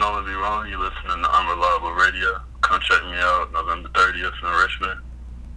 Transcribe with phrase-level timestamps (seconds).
[0.00, 0.66] Know and Be Wrong.
[0.66, 2.40] You're listening to Unreliable Radio.
[2.62, 5.00] Come check me out November 30th in Richmond.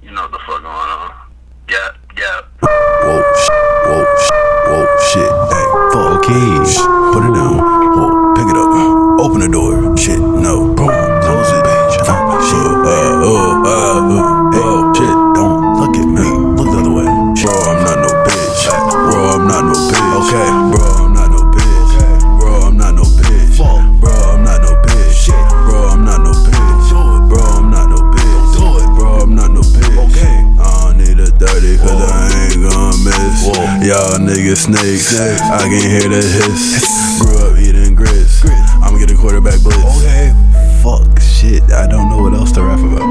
[0.01, 1.11] You know what the fuck going on.
[1.67, 2.43] Gap, gap.
[2.59, 3.49] Whoa, sh-
[3.87, 4.31] whoa, sh-
[4.67, 4.83] whoa,
[5.15, 5.31] shit.
[5.47, 6.75] Hey, fuck keys.
[7.15, 7.55] Put it down.
[7.95, 9.21] Whoa, pick it up.
[9.21, 9.95] Open the door.
[9.95, 10.19] Shit.
[34.53, 35.19] nigga snakes.
[35.41, 36.85] I can hear the hiss.
[37.21, 38.45] Grew up eating grits.
[38.81, 39.81] I'ma get a quarterback blitz.
[39.97, 40.29] Okay.
[40.83, 43.01] Fuck shit, I don't know what else to rap about.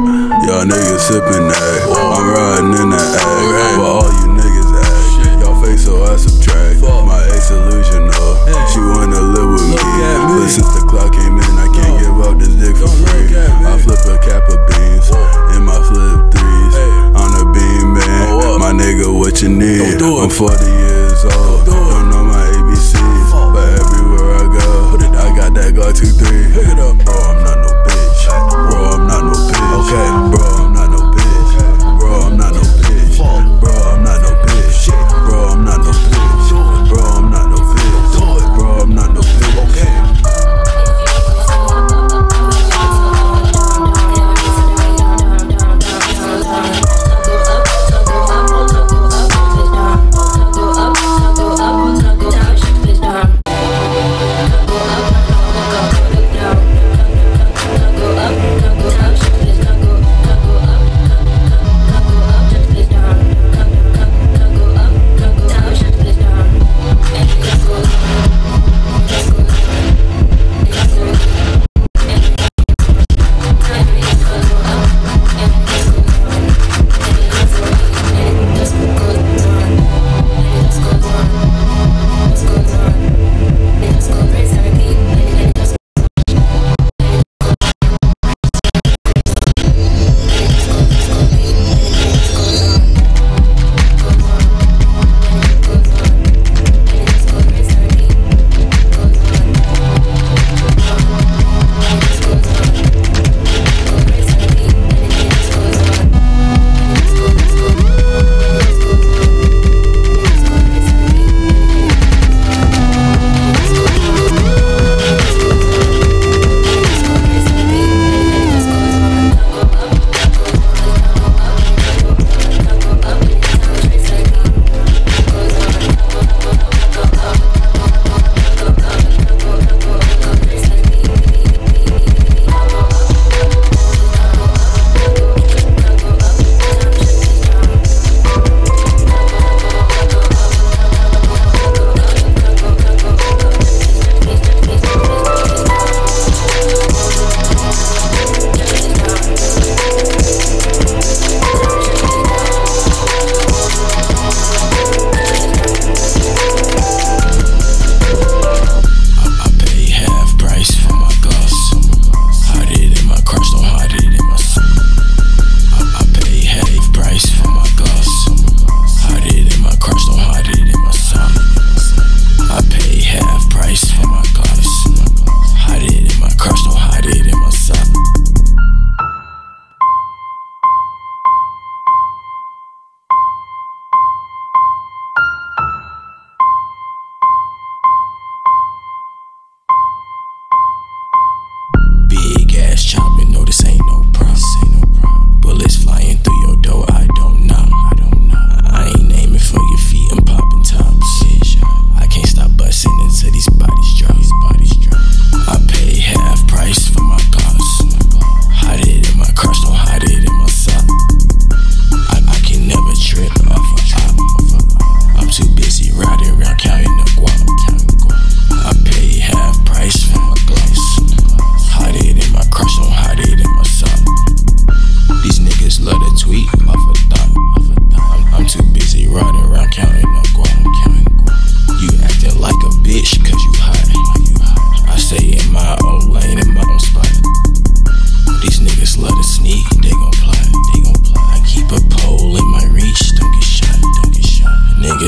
[0.47, 1.83] Y'all niggas sippin' that.
[1.91, 3.75] I'm riding in the ass.
[3.75, 5.43] But all you niggas act.
[5.43, 6.79] Y'all face so I subtract.
[6.83, 8.39] My ex illusional.
[8.71, 9.77] She wanna live with me.
[9.83, 13.35] But since the clock came in, I can't give up this dick for free.
[13.35, 15.09] I flip a cap of beans
[15.57, 16.75] in my flip threes.
[17.19, 18.61] On a beam, man.
[18.61, 19.99] My nigga, what you need?
[20.03, 21.63] I'm 40 years soul.
[21.65, 26.53] Don't know my ABCs, but everywhere I go, I got that guard 2 3.
[26.55, 27.15] Pick it up, bro.
[27.15, 28.27] I'm not no bitch.
[28.51, 29.71] Bro, I'm not no bitch.
[29.87, 30.22] Okay.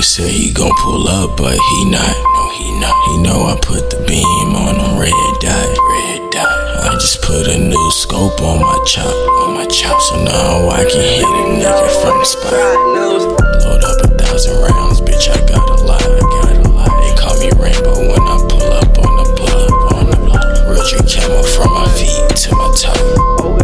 [0.05, 2.15] Say he gon' pull up, but he not.
[2.15, 2.95] No, he not.
[3.09, 5.11] He know I put the beam on him, red
[5.43, 5.67] dot.
[5.67, 6.47] Red dot.
[6.87, 9.11] I just put a new scope on my chop,
[9.43, 9.99] on my chop.
[10.03, 12.53] So now I can hit a nigga from the spot.
[12.55, 15.27] Load up a thousand rounds, bitch.
[15.27, 16.95] I got a lot, I got a lot.
[17.03, 20.47] They call me Rainbow when I pull up on the block, on the block.
[20.71, 23.59] Real G camo from my feet to my toe.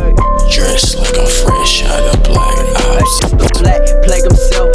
[0.50, 2.58] Dressed like I'm fresh out of black
[2.90, 3.14] ops.
[3.62, 4.69] Black, plague himself.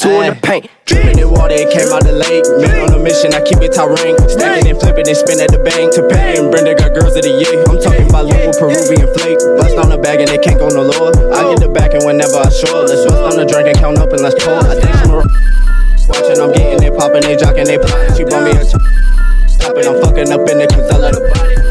[0.00, 0.70] The perk, I need two in the paint.
[0.86, 2.44] Dripping in water, it came out the lake.
[2.60, 4.18] Man on a mission, I keep it top rank.
[4.28, 5.92] Stacking and flipping and spin at the bank.
[5.94, 7.62] To pay and Brenda got girls of the year.
[7.68, 9.40] I'm talking about local Peruvian flake.
[9.60, 11.12] Bust on the bag and they can't go no lower.
[11.34, 13.78] I get the back and whenever I show it, let's bust on the drink and
[13.78, 14.60] count up and let's pour.
[14.60, 15.20] I think some
[16.10, 18.16] watching, I'm getting it popping, they jocking, they popping.
[18.16, 21.22] She brought me a top it, I'm fucking up in it cause I love the
[21.30, 21.69] body.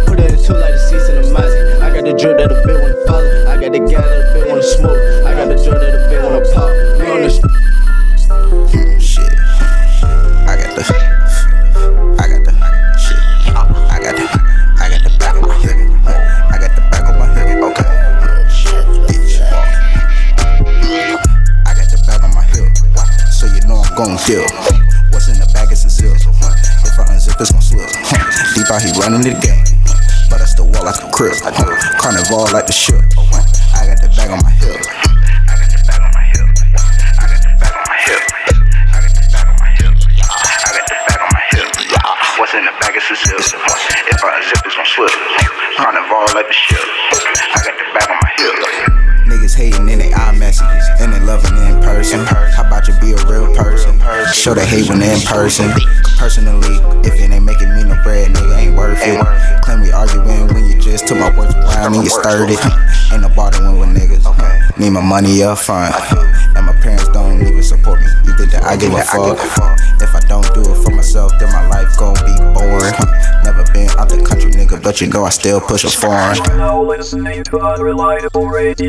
[55.29, 55.69] Person.
[56.17, 59.21] Personally, if it ain't making me no bread, nigga ain't worth it.
[59.63, 62.59] Claim we arguing when you just took my words around and you stirred it.
[63.13, 64.25] Ain't no bartering with niggas.
[64.77, 65.93] Need my money up front.
[66.57, 68.07] And my parents don't even support me.
[68.25, 69.37] You think that I give a fuck?
[70.01, 72.93] If I don't do it for myself, then my life gon' be boring.
[73.43, 76.37] Never been out the country, nigga, but you know I still push a foreign.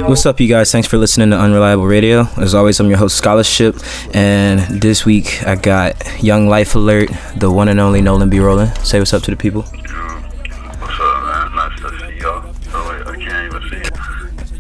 [0.09, 0.73] What's up, you guys?
[0.73, 2.29] Thanks for listening to Unreliable Radio.
[2.37, 3.77] As always, I'm your host, Scholarship,
[4.15, 8.39] and this week I got Young Life Alert, the one and only Nolan B.
[8.39, 8.75] Rollin.
[8.85, 9.63] Say what's up to the people.
[9.63, 9.81] What's
[11.01, 11.55] up, man?
[11.55, 12.55] Nice to see y'all.
[12.73, 13.91] Oh, I can't even see.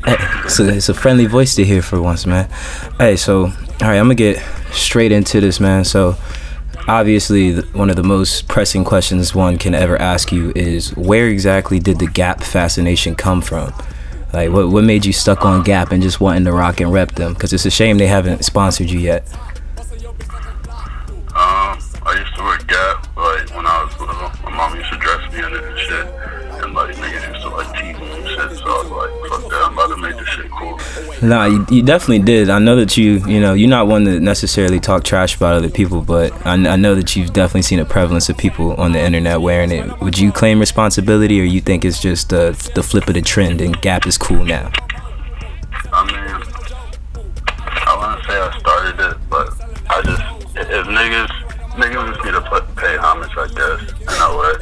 [0.05, 2.49] Hey, so it's a friendly voice to hear for once, man.
[2.99, 3.50] Hey, so all
[3.81, 4.43] right, I'm gonna get
[4.73, 5.85] straight into this, man.
[5.85, 6.17] So
[6.88, 11.79] obviously, one of the most pressing questions one can ever ask you is where exactly
[11.79, 13.73] did the Gap fascination come from?
[14.32, 17.12] Like, what what made you stuck on Gap and just wanting to rock and rep
[17.12, 17.35] them?
[17.35, 19.27] Because it's a shame they haven't sponsored you yet.
[21.32, 24.31] Um, I used to wear Gap, like, when I was little.
[24.44, 25.69] My mom used to dress me in it
[31.22, 32.48] Nah, you, you definitely did.
[32.48, 35.69] I know that you, you know, you're not one to necessarily talk trash about other
[35.69, 39.00] people, but I, I know that you've definitely seen a prevalence of people on the
[39.00, 40.00] internet wearing it.
[40.00, 43.60] Would you claim responsibility, or you think it's just the the flip of the trend
[43.60, 44.72] and Gap is cool now?
[45.93, 46.17] I mean,
[47.67, 49.53] I wouldn't say I started it, but
[49.91, 50.22] I just,
[50.56, 51.29] if niggas,
[51.74, 54.55] niggas just need to put, pay homage, I guess, in a way.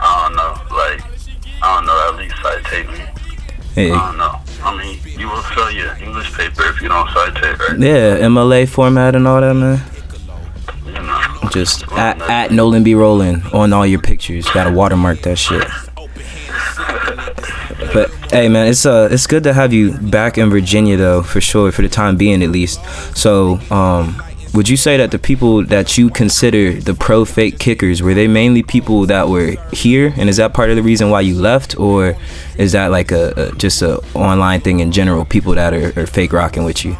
[0.00, 1.00] I don't know, like,
[1.62, 3.04] I don't know, at least citate me.
[3.74, 4.40] Hey, I don't know.
[4.62, 7.78] I mean, you will sell your English paper if you don't citate, right?
[7.78, 9.80] yeah, MLA format and all that, man.
[10.86, 11.50] You know.
[11.50, 12.94] Just at, at Nolan B.
[12.94, 14.46] Rollin on all your pictures.
[14.50, 15.64] Gotta watermark that shit.
[17.92, 21.40] But hey, man, it's uh, it's good to have you back in Virginia, though, for
[21.40, 22.80] sure, for the time being at least.
[23.16, 24.20] So, um,
[24.54, 28.28] would you say that the people that you consider the pro fake kickers were they
[28.28, 31.78] mainly people that were here, and is that part of the reason why you left,
[31.78, 32.16] or
[32.56, 35.24] is that like a, a just a online thing in general?
[35.24, 36.96] People that are, are fake rocking with you.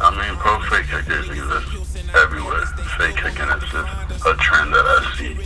[0.00, 2.64] I mean, pro fake kickers exist everywhere.
[2.98, 5.36] Fake kicking is just a trend that I see.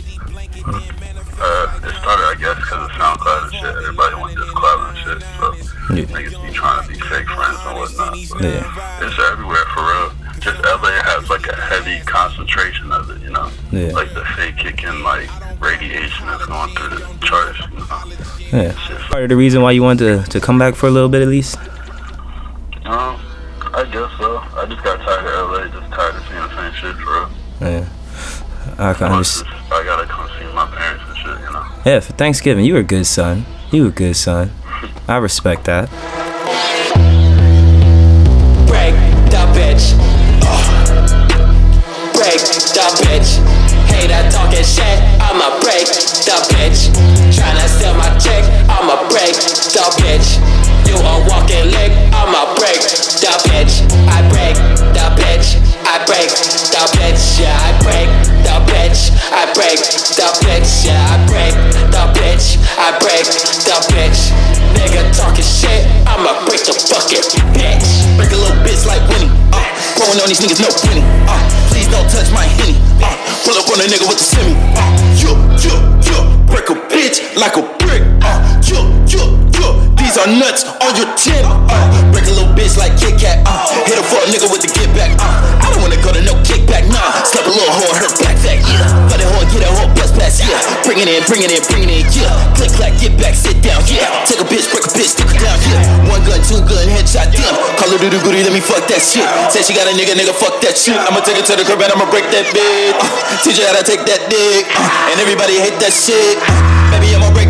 [1.41, 3.75] Uh, it started, I guess, because of SoundCloud and shit.
[3.75, 5.23] Everybody went just cloud and shit.
[5.39, 6.03] So Yeah.
[6.05, 8.17] niggas be trying to be fake friends and whatnot.
[8.43, 9.07] Yeah.
[9.07, 10.11] It's everywhere for real.
[10.39, 13.49] Just LA has like a heavy concentration of it, you know?
[13.71, 13.91] Yeah.
[13.91, 15.29] Like the fake kicking, like
[15.61, 18.63] radiation is going through the charts, you know?
[18.63, 19.07] Yeah.
[19.09, 21.21] Part of the reason why you wanted to, to come back for a little bit
[21.21, 21.57] at least.
[22.85, 23.19] Um,
[23.73, 24.37] I guess so.
[24.37, 27.29] I just got tired of LA, just tired of seeing the same shit for real.
[27.61, 27.89] Yeah.
[28.79, 29.53] I can understand.
[29.71, 31.65] I gotta come see my parents and shit, you know.
[31.85, 33.45] Yeah, for Thanksgiving, you were a good son.
[33.71, 34.51] You were a good son.
[35.07, 35.89] I respect that.
[59.69, 59.85] Break
[60.17, 60.85] the bitch.
[60.85, 61.53] Yeah, I break
[61.93, 62.57] the bitch.
[62.77, 63.25] I break
[63.65, 64.33] the bitch.
[64.73, 67.21] Nigga talking shit, I'ma break the fucking
[67.53, 67.85] bitch.
[68.17, 69.29] Break a little bitch like Winnie.
[69.53, 69.61] Uh,
[69.93, 71.05] growing on these niggas, no Winnie.
[71.29, 71.37] Uh,
[71.69, 72.77] please don't touch my henny.
[72.97, 73.13] Uh,
[73.45, 74.57] pull up on a nigga with the semi.
[74.73, 74.89] Uh,
[75.21, 76.17] you, you, you.
[76.49, 78.01] Break a bitch like a brick.
[78.25, 79.38] Uh, you, you,
[80.19, 81.39] are nuts on your chin.
[81.47, 83.39] Uh, break a little bitch like Kit Kat.
[83.47, 85.15] Uh, hit a fuck nigga with the get back.
[85.15, 86.91] Uh, I don't wanna go to no kickback.
[86.91, 88.35] Nah, slap a little hoe her back.
[88.43, 90.43] Yeah, cut that hoe get that hoe bust pass.
[90.43, 92.03] Yeah, bring it in, bring it in, bring it in.
[92.11, 93.79] Yeah, click clack, get back, sit down.
[93.87, 95.55] Yeah, take a bitch, break a bitch, stick her down.
[95.63, 97.31] Yeah, one gun, two gun, headshot.
[97.31, 99.23] Damn, call her doodoo booty, let me fuck that shit.
[99.53, 100.99] Said she got a nigga, nigga, fuck that shit.
[100.99, 102.97] I'ma take it to the crib and I'ma break that bitch.
[102.99, 103.07] Uh,
[103.45, 104.67] teach her how to take that dick.
[104.75, 106.37] Uh, and everybody hate that shit.
[106.43, 107.48] Uh, baby, I'ma break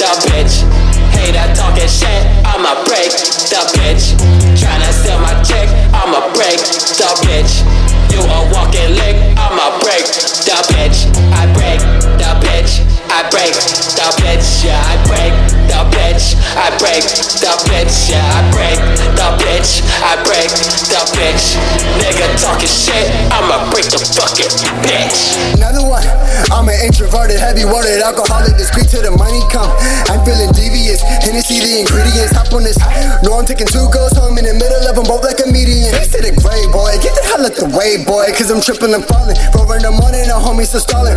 [0.00, 0.64] the bitch.
[1.12, 3.12] Hater talking shit, I'ma break
[3.52, 4.16] the bitch.
[4.56, 6.56] Tryna steal my chick, I'ma break
[6.96, 7.60] the bitch.
[8.08, 10.08] You a walking lick, I'ma break
[10.48, 11.04] the bitch.
[11.36, 11.80] I break
[12.16, 12.80] the bitch.
[13.12, 14.64] I break the bitch.
[14.64, 16.34] Yeah, I break the bitch.
[16.58, 17.06] I break
[17.38, 18.10] the bitch.
[18.10, 18.78] Yeah, I break
[19.14, 19.86] the bitch.
[20.02, 20.50] I break
[20.90, 21.54] the bitch.
[22.02, 24.50] Nigga talking shit, I'ma break the fucking
[24.82, 25.38] bitch.
[25.54, 26.02] Another one.
[26.50, 29.70] I'm an introverted, heavy worded alcoholic, discreet to the money come.
[30.10, 30.98] I'm feeling devious.
[31.22, 32.34] Hennessy, the ingredients.
[32.34, 32.78] Hop on this.
[33.22, 35.92] No, I'm taking two girls home in the middle of them, both like a median.
[35.94, 36.96] Face to the gray, boy.
[36.98, 38.26] Get the hell out the way, boy.
[38.34, 39.36] Cause I'm tripping and falling.
[39.52, 41.14] Four in the morning, the homies still stalling.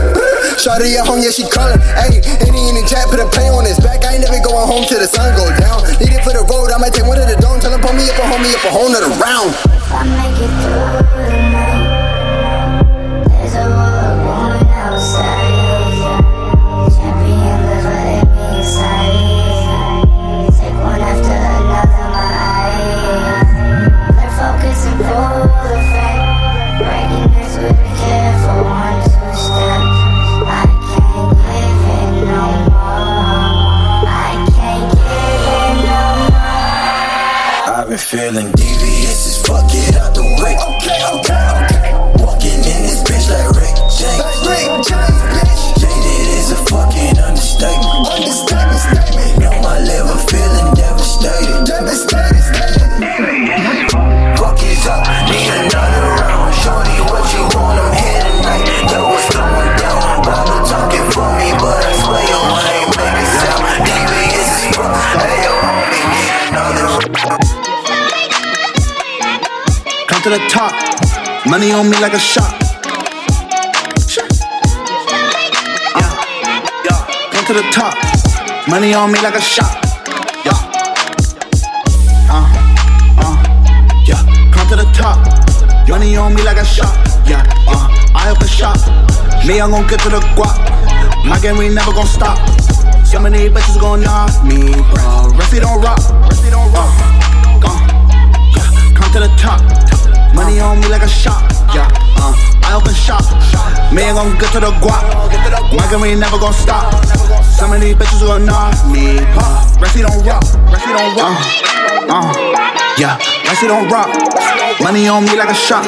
[0.59, 1.79] Shawty at home, yeah, she calling.
[1.95, 4.03] Hey, any in the chat, put a play on his back.
[4.03, 5.81] I ain't never going home till the sun go down.
[5.97, 7.59] Need it for the road, I might take one of the dome.
[7.59, 9.55] Tell him, pull me up a homie up a whole nother round.
[9.89, 11.32] I make it through
[38.13, 38.72] feeling devious
[71.73, 72.53] Money on me like a shot.
[76.85, 76.99] Yeah.
[77.31, 77.97] Come to the top.
[78.67, 79.73] Money on me like a shot.
[80.45, 80.53] Yeah.
[82.29, 82.45] Uh,
[83.17, 83.35] uh,
[84.05, 84.21] yeah.
[84.53, 85.17] Come to the top.
[85.89, 86.93] Money on me like a shot.
[87.27, 87.41] Yeah.
[87.67, 88.77] Uh, I up a shot.
[89.47, 91.25] Me, I'm gon' get to the guap.
[91.25, 92.37] My game, we never gon' stop.
[93.03, 95.33] So many bitches gon' knock me, bro.
[95.33, 95.97] Rusty don't rock.
[96.29, 96.93] Rusty don't rock.
[97.01, 97.79] Uh, uh,
[98.55, 98.93] yeah.
[98.93, 99.59] Come to the top.
[100.35, 101.52] Money on me like a shot.
[102.23, 102.31] Uh,
[102.63, 103.19] I open shop.
[103.91, 105.03] Me ain't gon' get to the guap.
[105.75, 106.87] My game ain't never gon' stop.
[107.43, 109.19] Some of these bitches gon' knock me.
[109.35, 110.39] Uh, Rusty don't rock.
[110.71, 111.35] Rusty don't rock.
[112.07, 112.31] Uh, uh,
[112.95, 114.07] yeah, Rusty don't rock.
[114.79, 115.83] Money on me like a shot.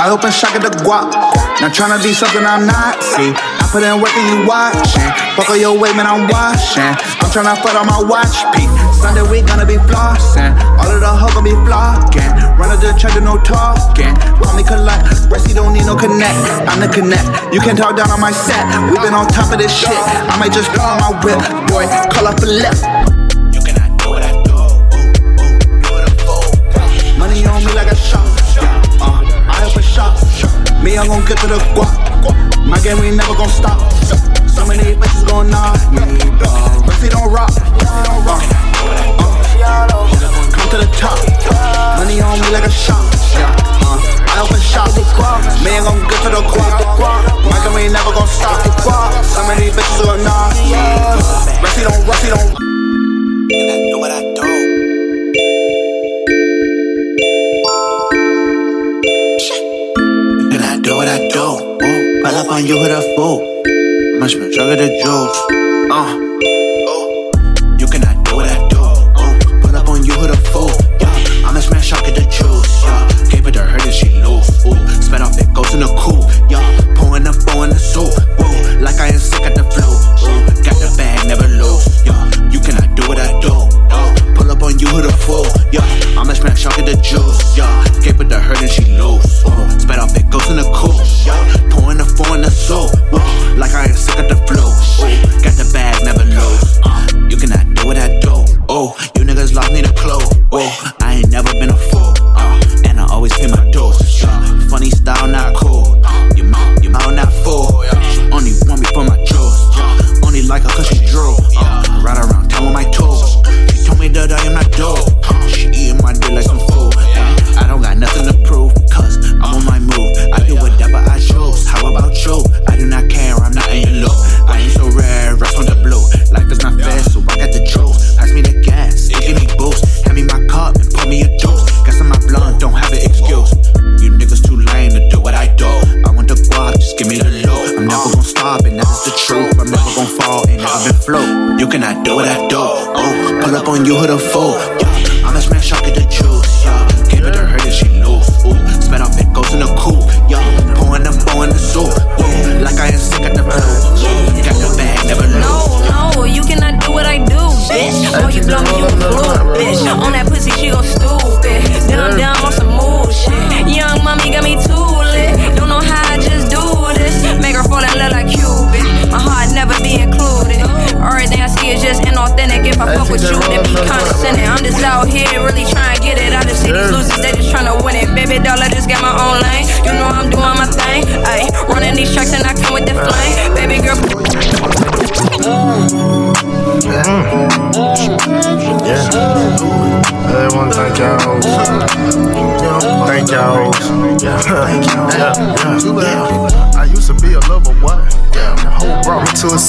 [0.00, 1.12] I open shop at the guap.
[1.60, 2.96] Not tryna be something I'm not.
[3.04, 5.12] See, I put in work and you watching.
[5.36, 6.88] Fuck all your way, man, I'm watching.
[7.20, 8.48] I'm tryna fuck on my watch.
[9.00, 10.52] Sunday we gonna be flossing.
[10.76, 12.28] All of the hoes gonna be flocking.
[12.60, 14.12] Run up the check, no talking.
[14.36, 15.08] Call me collect.
[15.32, 16.36] Resty don't need no connect.
[16.68, 17.24] I'm the connect.
[17.48, 18.60] You can talk down on my set.
[18.92, 19.96] we been on top of this shit.
[20.28, 21.40] I might just on my whip.
[21.72, 22.84] Boy, call up a left.
[23.56, 24.52] You cannot do what I do.
[24.52, 27.16] Ooh, ooh, do it a fool.
[27.16, 28.28] Money on me like a shot.
[28.52, 28.68] Yeah,
[29.00, 30.20] uh, I up a shot.
[30.84, 32.68] Me, I'm gon' get to the guap.
[32.68, 33.99] My game, we never gon' stop.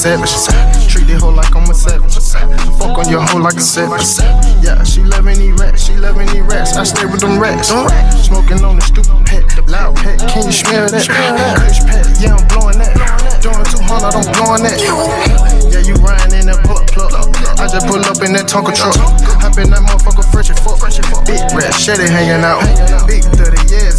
[0.02, 0.34] Savage.
[0.90, 2.18] Treat the hoe like I'm a savage.
[2.74, 4.18] Fuck on your hoe like a savage.
[4.58, 5.86] Yeah, she me eat rats.
[5.86, 6.74] She me eat rats.
[6.74, 7.70] I stay with them rats.
[8.26, 9.46] Smoking on the stupid pet.
[9.70, 10.18] Loud pet.
[10.26, 11.06] Can you smell that?
[11.06, 12.02] Kush pet.
[12.18, 12.98] Yeah, I'm blowing that.
[13.38, 14.78] Doing 200, I'm blowing that.
[15.70, 17.14] Yeah, you riding in that plug plug.
[17.62, 18.98] I just pull up in that Tonka truck.
[19.38, 20.82] Hop in that motherfucker fresh and fuck.
[21.26, 22.62] Big rat, Shetty hanging out.
[23.06, 23.91] Big 30 years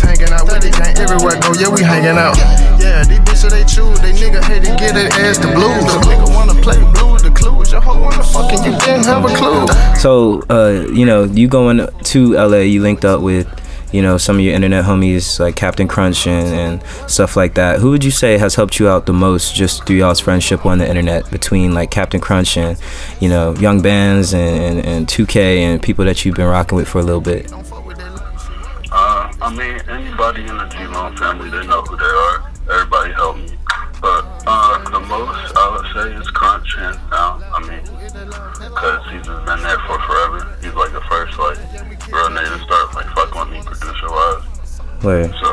[1.04, 1.52] everywhere go.
[1.60, 2.38] Yeah, we hanging out.
[2.80, 4.00] Yeah, these bitches they choose.
[4.00, 5.84] They nigga hate to get it as the blues.
[5.86, 7.22] The nigga wanna play blues.
[7.22, 7.72] The clues.
[7.72, 9.68] Your hoe wanna fucking you didn't have a clue.
[9.98, 13.48] So, uh, you know, you going to LA, you linked up with,
[13.92, 17.80] you know, some of your internet homies like Captain Crunch and, and stuff like that.
[17.80, 20.80] Who would you say has helped you out the most just through y'all's friendship on
[20.80, 22.78] the internet between like Captain Crunch and,
[23.20, 26.88] you know, Young Bands and, and, and 2K and people that you've been rocking with
[26.88, 27.52] for a little bit?
[29.44, 32.50] I mean, anybody in the G-Lone family, they know who they are.
[32.72, 33.58] Everybody helped me.
[34.00, 37.44] But uh, the most I would say is Crunch, hands down.
[37.52, 40.58] I mean, because he's just been there for forever.
[40.62, 41.58] He's like the first, like,
[42.08, 44.80] real nigga to start, like, fucking with me producer-wise.
[45.04, 45.28] Where?
[45.28, 45.52] So,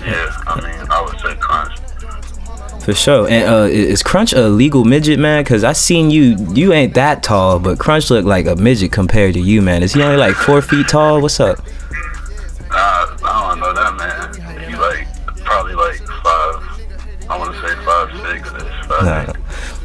[0.00, 1.78] yeah, I mean, I would say Crunch.
[2.82, 3.28] For sure.
[3.28, 5.44] And uh, is Crunch a legal midget, man?
[5.44, 6.36] Cause I seen you.
[6.54, 9.82] You ain't that tall, but Crunch look like a midget compared to you, man.
[9.82, 11.20] Is he only like four feet tall?
[11.20, 11.58] What's up?
[13.62, 14.68] I don't know that man.
[14.70, 15.06] He like
[15.44, 16.62] probably like five.
[17.28, 18.50] I want to say five six
[18.86, 19.22] five Nah.
[19.22, 19.36] eight,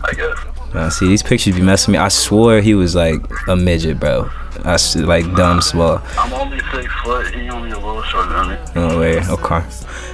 [0.04, 0.74] I guess.
[0.74, 1.98] Nah, see, these pictures be messing me.
[1.98, 4.30] I swore he was like a midget, bro.
[4.64, 6.02] I s- like dumb small.
[6.18, 7.34] I'm only six foot.
[7.34, 8.58] He only a little shorter than me.
[8.90, 9.20] No way.
[9.28, 9.62] Okay.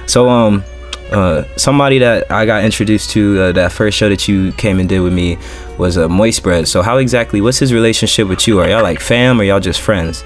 [0.06, 0.64] So um,
[1.12, 4.88] uh, somebody that I got introduced to uh, that first show that you came and
[4.88, 5.36] did with me
[5.78, 6.66] was uh, Moist Bread.
[6.66, 7.40] So how exactly?
[7.40, 8.58] What's his relationship with you?
[8.60, 10.24] Are y'all like fam or y'all just friends?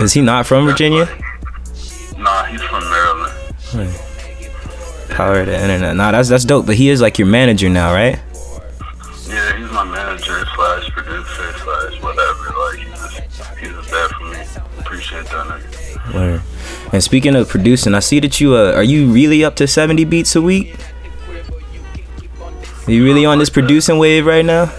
[0.00, 1.06] Is he not from Virginia?
[2.18, 3.94] Nah, he's from Maryland.
[5.10, 5.96] Power of the internet.
[5.96, 6.66] Nah, that's that's dope.
[6.66, 8.18] But he is like your manager now, right?
[9.28, 12.52] Yeah, he's my manager slash producer slash whatever.
[12.58, 14.38] Like he's just he's just there for me.
[14.80, 16.14] Appreciate that nigga.
[16.14, 16.42] Word.
[16.92, 20.04] And speaking of producing, I see that you uh, are you really up to 70
[20.04, 20.76] beats a week?
[22.86, 24.70] Are you really on this producing wave right now?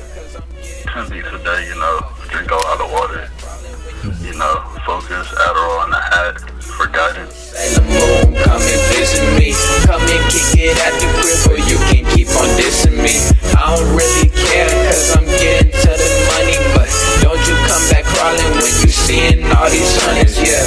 [19.66, 20.62] All these hundreds, yeah.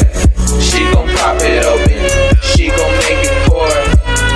[0.58, 2.02] She gon' pop it open,
[2.42, 3.70] she gon' make it pour.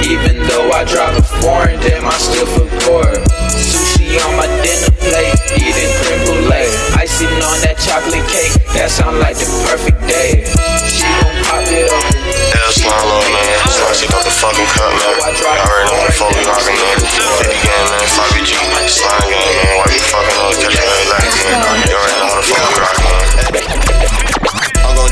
[0.07, 3.11] Even though I drive a foreign, damn, I still for gore.
[3.51, 6.70] Sushi on my dinner plate, eating creme brulee.
[6.94, 10.46] Icing on that chocolate cake, that sound like the perfect day.
[10.87, 12.22] She gon' pop it open.
[12.55, 13.66] Yeah, slime low, man.
[13.66, 15.42] Slime, she got the fucking cut, man.
[15.42, 17.03] Y'all already know what the fuck we rockin', man.
[17.03, 18.07] 50 game, man.
[18.14, 18.55] 5BG.
[18.87, 19.75] Slime game, man.
[19.75, 20.55] Why you fucking up?
[20.55, 21.83] Catch your head like, man.
[21.83, 23.02] You already know how the fuck we rockin', man.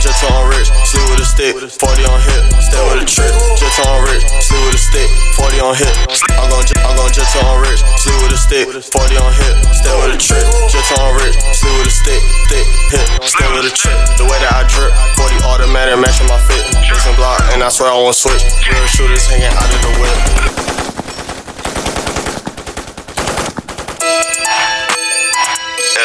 [0.00, 3.36] Jet on rich, sleep with a stick, 40 on hip, stay with a trip.
[3.60, 5.92] Jet on rich, sleep with a stick, 40 on hip.
[6.40, 9.92] I'm gon' I'm gon' jet on rich, sleep with a stick, 40 on hip, stay
[10.00, 10.48] with a trip.
[10.72, 12.64] Jet on rich, sleep with a stick, thick,
[12.96, 13.92] hip, stay with a trip.
[14.16, 14.88] The way that I drip,
[15.20, 16.64] 40 automatic matching my fit.
[16.88, 18.40] Listen block, and I swear I won't switch.
[18.72, 20.69] Real shooters hanging out of the whip.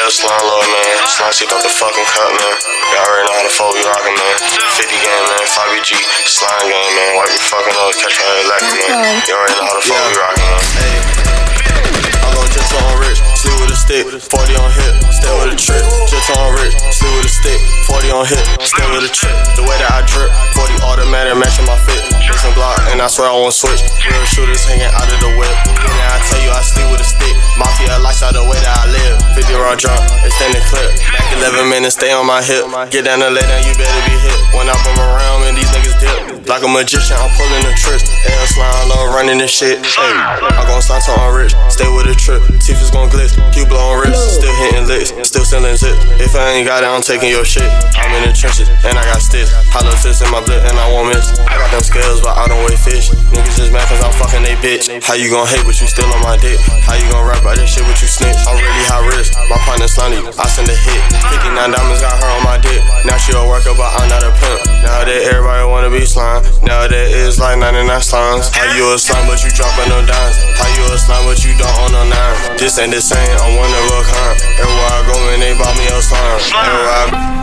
[0.05, 1.01] Yeah, slime low, man.
[1.09, 2.53] Slime, she got the fucking cut, man.
[2.93, 4.37] Y'all already know how the fuck we rockin', man.
[4.77, 5.41] 50 game, man.
[5.49, 5.97] 5BG,
[6.29, 7.17] slime game, man.
[7.17, 7.89] Why you fucking up?
[7.97, 9.25] Catch your head lacking, man.
[9.25, 12.14] Y'all already know how the fuck we rockin', man.
[12.25, 15.57] I'm gon' just on rich, sleep with a stick, 40 on hip, stay with a
[15.57, 15.85] trip.
[16.09, 19.35] Just on rich, sleep with a stick, 40 on hip, stay with a trip.
[19.53, 22.01] The way that I drip, 40 automatic matching my fit.
[22.25, 23.85] Listen block, and I swear I won't switch.
[24.01, 25.53] Real shooters hanging out of the whip.
[25.69, 27.35] And I tell you, I sleep with a stick.
[27.61, 29.15] Mafia lifestyle the way that I live.
[29.37, 30.89] 50 raw drunk, extended clip.
[31.13, 32.65] Back 11 minutes, stay on my hip.
[32.89, 34.39] Get down the lay down, you better be hit.
[34.57, 36.49] When I come around, man, these niggas dip.
[36.49, 38.09] Like a magician, I'm pulling the tricks.
[38.09, 39.85] L slime low, running this shit.
[39.85, 40.13] Hey,
[40.57, 42.41] I'm gon' start on rich, stay with a trip.
[42.63, 44.17] Teeth is gon' glitz, keep blowing rips.
[44.39, 45.99] Still hitting licks, still selling zips.
[46.17, 47.67] If I ain't got it, I'm taking your shit.
[47.95, 49.51] I'm in the trenches, and I got sticks.
[49.69, 51.37] Hollow tips in my blood, and I won't miss.
[51.45, 53.11] I got them scales, but I don't weigh fish.
[53.35, 54.87] Niggas just mad cause I'm fucking they bitch.
[55.03, 56.57] How you gon' hate, but you still on my dick?
[56.87, 58.39] How you gon' rap about this shit, but you snitch?
[58.47, 60.23] I'm really high risk, my partner slimy.
[60.39, 61.01] I send a hit.
[61.27, 62.79] 59 diamonds got her on my dick.
[63.03, 64.63] Now she a worker, but I'm not a pimp.
[64.85, 66.45] Nowadays, everybody wanna be slime.
[66.63, 68.53] Nowadays, it's like 99 slimes.
[68.53, 70.37] How you a slime, but you dropping no dimes?
[70.55, 72.57] How you a slime, but you don't own no nine?
[72.57, 74.35] This ain't the same, I'm one of a kind.
[74.61, 76.39] Everywhere I go, man, they bought me a slime.
[76.53, 77.35] Everywhere I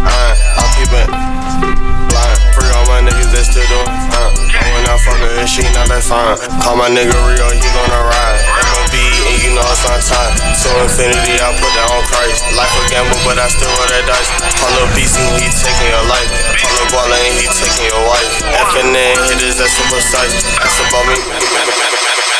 [0.00, 1.08] I, I'm keeping
[2.08, 2.38] blind.
[2.56, 4.32] Free all my niggas that still fine.
[4.48, 6.40] And when I fuck her, she not that fine.
[6.64, 8.40] Call my nigga Rio, he gonna ride.
[8.64, 10.32] MOB, and you know it's on time.
[10.56, 12.40] So infinity, I put that on Christ.
[12.56, 14.30] Life a gamble, but I still roll that dice.
[14.56, 16.30] Paulo BC, he taking your life.
[16.56, 18.28] Paulo Guala, and he taking your wife.
[18.72, 20.32] FNN hitters, that's so precise.
[20.58, 22.39] That's about me.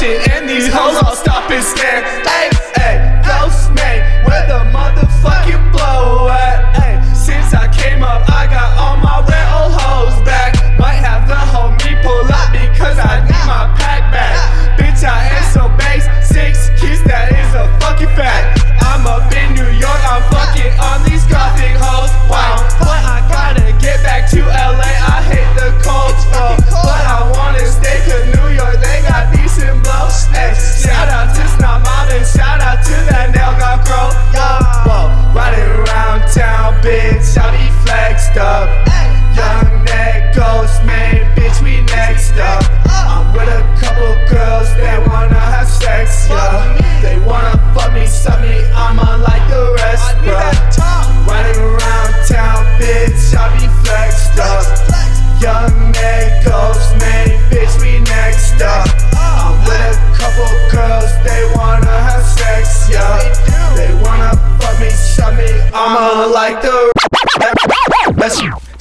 [0.00, 2.02] function and these hoes all stop and stare.
[2.24, 2.49] Ay,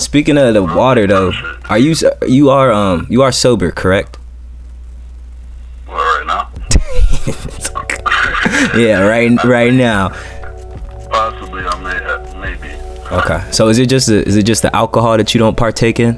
[0.10, 1.32] speaking of the water though,
[1.69, 1.93] are you
[2.28, 4.17] you are um you are sober, correct?
[5.88, 6.50] Well, right now,
[8.76, 10.10] yeah, right right now.
[11.12, 12.69] possibly I may have, maybe.
[13.12, 13.52] Okay.
[13.52, 16.17] So is it just the, is it just the alcohol that you don't partake in?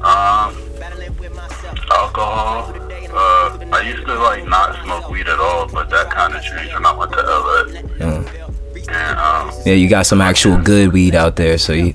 [0.00, 0.56] Um,
[1.92, 2.72] alcohol.
[3.12, 6.72] Uh, I used to like not smoke weed at all, but that kind of changed
[6.72, 7.64] when I went to LA.
[7.98, 8.24] Yeah.
[8.88, 11.92] And um, Yeah, you got some actual good weed out there, so you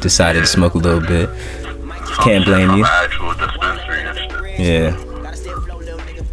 [0.00, 1.28] decided to smoke a little bit.
[2.22, 2.84] Can't blame you.
[2.84, 4.60] from an actual dispensary and shit.
[4.60, 4.96] Yeah.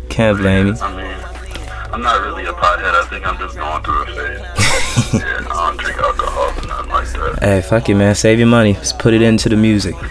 [0.09, 0.73] Can't blame you.
[0.81, 2.93] I mean, I'm not really a pothead.
[2.93, 4.39] I think I'm just going through a phase.
[5.21, 7.43] yeah, I don't drink alcohol or nothing like that.
[7.43, 8.15] Hey, fuck it, man.
[8.15, 8.73] Save your money.
[8.73, 9.95] Just put it into the music.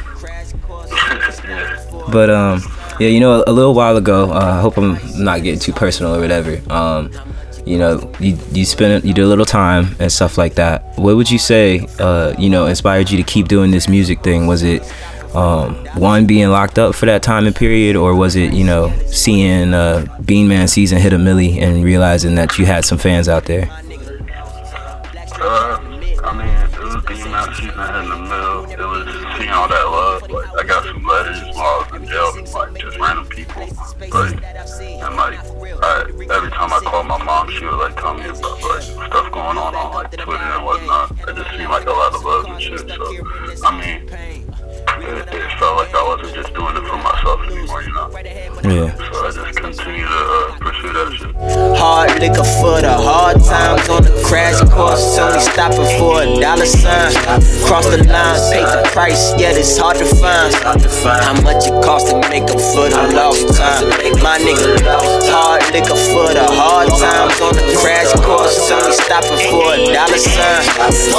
[2.15, 2.63] But um,
[3.01, 5.73] yeah, you know, a, a little while ago, uh, I hope I'm not getting too
[5.73, 6.61] personal or whatever.
[6.73, 7.11] Um,
[7.67, 10.85] you know, you you spent you did a little time and stuff like that.
[10.97, 14.47] What would you say, uh, you know, inspired you to keep doing this music thing?
[14.47, 14.83] Was it
[15.35, 18.93] um, one being locked up for that time and period, or was it you know
[19.07, 23.29] seeing uh, Bean Man season hit a milli and realizing that you had some fans
[23.29, 23.69] out there?
[25.41, 25.79] Uh,
[26.25, 26.95] I mean, it was
[27.57, 27.75] season.
[28.71, 30.31] It was seeing all that love.
[30.31, 33.63] Like, I got some letters while I was in jail like just random people.
[33.63, 35.39] And like,
[36.31, 37.14] every time I called my
[37.51, 41.11] she would like tell me about like stuff going on on like Twitter and whatnot.
[41.29, 42.81] It just seemed like a lot of love and shit.
[42.81, 47.83] So, I mean, it, it felt like I wasn't just doing it for myself anymore,
[47.83, 48.54] you know.
[48.65, 48.97] Yeah.
[48.97, 51.37] So I just continue to uh, pursue that shit.
[51.77, 55.05] Hard liquor for the hard times on the crash course.
[55.21, 57.13] Only stopping for a dollar sign.
[57.69, 60.57] Cross the line, pay the price, yet it's hard to find.
[60.57, 63.85] How much it costs to make up for the lost time?
[64.25, 64.81] My nigga,
[65.29, 68.57] hard liquor for the hard times on the crash course.
[68.73, 70.65] Only stopping for a dollar sign.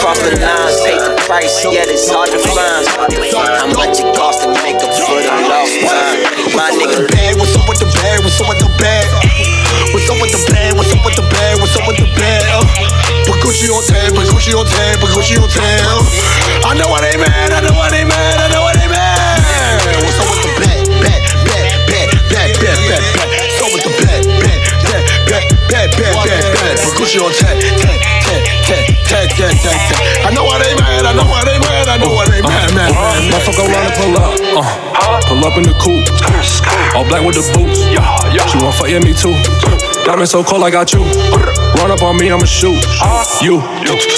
[0.02, 2.90] Cross the line, pay the price, yet it's hard to find.
[3.38, 6.26] How much it costs to make up for the lost time?
[6.58, 7.06] My nigga,
[7.36, 8.24] What's up with the bag?
[8.24, 9.12] What's up with the bag?
[9.92, 10.72] What's up with the bag?
[10.76, 11.60] What's up with the bag?
[11.60, 11.75] What's
[37.16, 37.80] black with the boots.
[38.52, 39.32] She want fuck yeah me too.
[40.04, 41.02] Diamond so cold I got you.
[41.80, 42.76] Run up on me, I'ma shoot.
[42.76, 43.24] Uh-huh.
[43.44, 43.60] You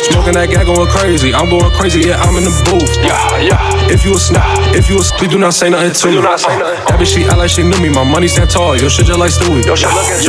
[0.09, 1.33] smoking that guy going crazy.
[1.33, 2.89] I'm going crazy, yeah, I'm in the booth.
[3.01, 3.93] Yeah, yeah.
[3.93, 6.21] If you a snap, if you a please do not say nothing to me.
[6.21, 7.89] That bitch she act like she knew me.
[7.89, 9.63] My money stand tall, your shit just like Stewie.
[9.65, 10.21] Your shit looking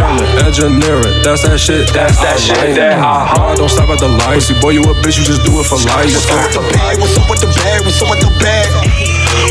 [0.45, 1.89] Engineering, that's that shit.
[1.93, 2.77] That's that shit.
[2.77, 3.57] That hot.
[3.57, 4.45] Don't stop at the light.
[4.45, 6.09] See, boy, you a bitch, you just do it for life.
[6.09, 7.01] What's up with the bag?
[7.01, 7.81] What's up with the bag?
[7.85, 8.69] What's up with the bag?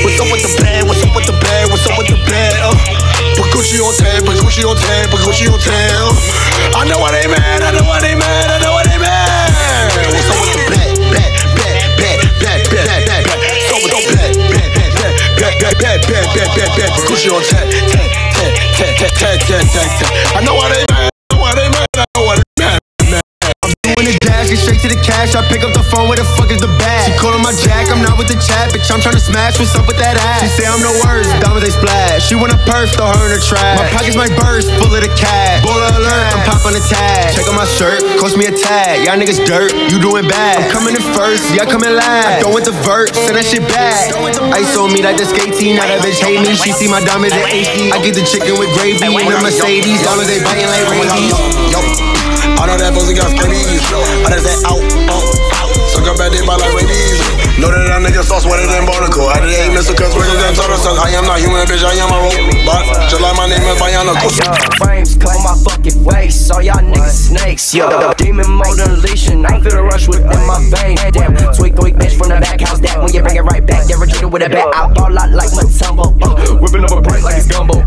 [0.05, 0.81] What's up with the bag?
[0.87, 1.63] What's up with the bag?
[1.69, 2.96] What's up with the bag?
[3.37, 3.93] Uh, Gucci on
[4.41, 5.59] Gucci on Gucci on.
[6.73, 9.93] I know why they mad, I know why they mad, I know why they mad.
[10.09, 10.97] What's up with the bag?
[11.13, 13.39] Bag, bag, bag, bag, bag, bag, bag.
[13.77, 14.27] What's up with the
[15.77, 16.89] bag, bag, bag, bag.
[16.97, 20.35] Put Gucci on tab, tab, tab, tab, tab, tab, tab.
[20.35, 20.86] I know why they
[24.83, 25.33] to the cash.
[25.33, 27.09] I pick up the phone, where the fuck is the bag?
[27.09, 28.89] She calling my jack, I'm not with the chat, bitch.
[28.93, 30.45] I'm trying to smash, what's up with that ass?
[30.45, 32.25] She say I'm no words, diamonds they splash.
[32.25, 33.77] She want a purse, throw her in the trash.
[33.79, 35.65] My pockets might burst, full of the cash.
[35.65, 37.33] Baller alert, I'm popping the tag.
[37.33, 39.05] Check on my shirt, cost me a tag.
[39.05, 40.61] Y'all niggas dirt, you doing bad.
[40.61, 42.39] I'm coming in first, y'all coming last.
[42.39, 44.13] I don't want the vert, send that shit back.
[44.53, 46.53] Ice on me like the skate team, now that bitch hate me.
[46.53, 47.89] She see my diamonds in HD.
[47.93, 50.03] I get the chicken with gravy in the Mercedes.
[50.03, 52.16] Diamonds they biting like rabies.
[52.57, 53.85] I know that pussy got scabies.
[54.25, 54.81] I just said out,
[55.13, 55.25] out,
[55.61, 55.71] out.
[55.93, 57.21] So come back, they buy like rabies.
[57.61, 59.29] Know that that nigga sauce wetter than barnacle.
[59.29, 59.97] I did eight Mr.
[59.97, 60.97] Cuss, worse than Total Suck.
[60.97, 62.85] I am not human, bitch, I am a robot.
[63.09, 64.13] Just like my name is Bayana
[64.77, 66.49] Frames cover my fucking face.
[66.49, 68.13] All y'all niggas snakes, yo.
[68.17, 69.45] Demon mode unleashing.
[69.45, 71.01] I feel the rush within my veins.
[71.13, 72.79] Damn, tweak, tweak, bitch from the back house.
[72.79, 74.69] That when you bring it right back, never treated with a bat.
[74.73, 76.13] I ball out like Mutombo.
[76.21, 77.81] Uh, whipping up a break like it's gumbo.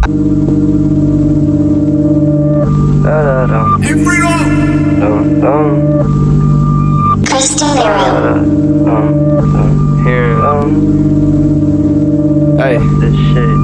[12.61, 12.77] Hey.
[13.01, 13.57] This shit.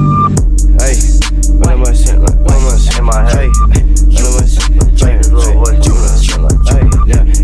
[0.81, 0.95] Hey.
[1.59, 3.49] One of us in, like, one of us in my head.
[4.09, 4.57] One of us.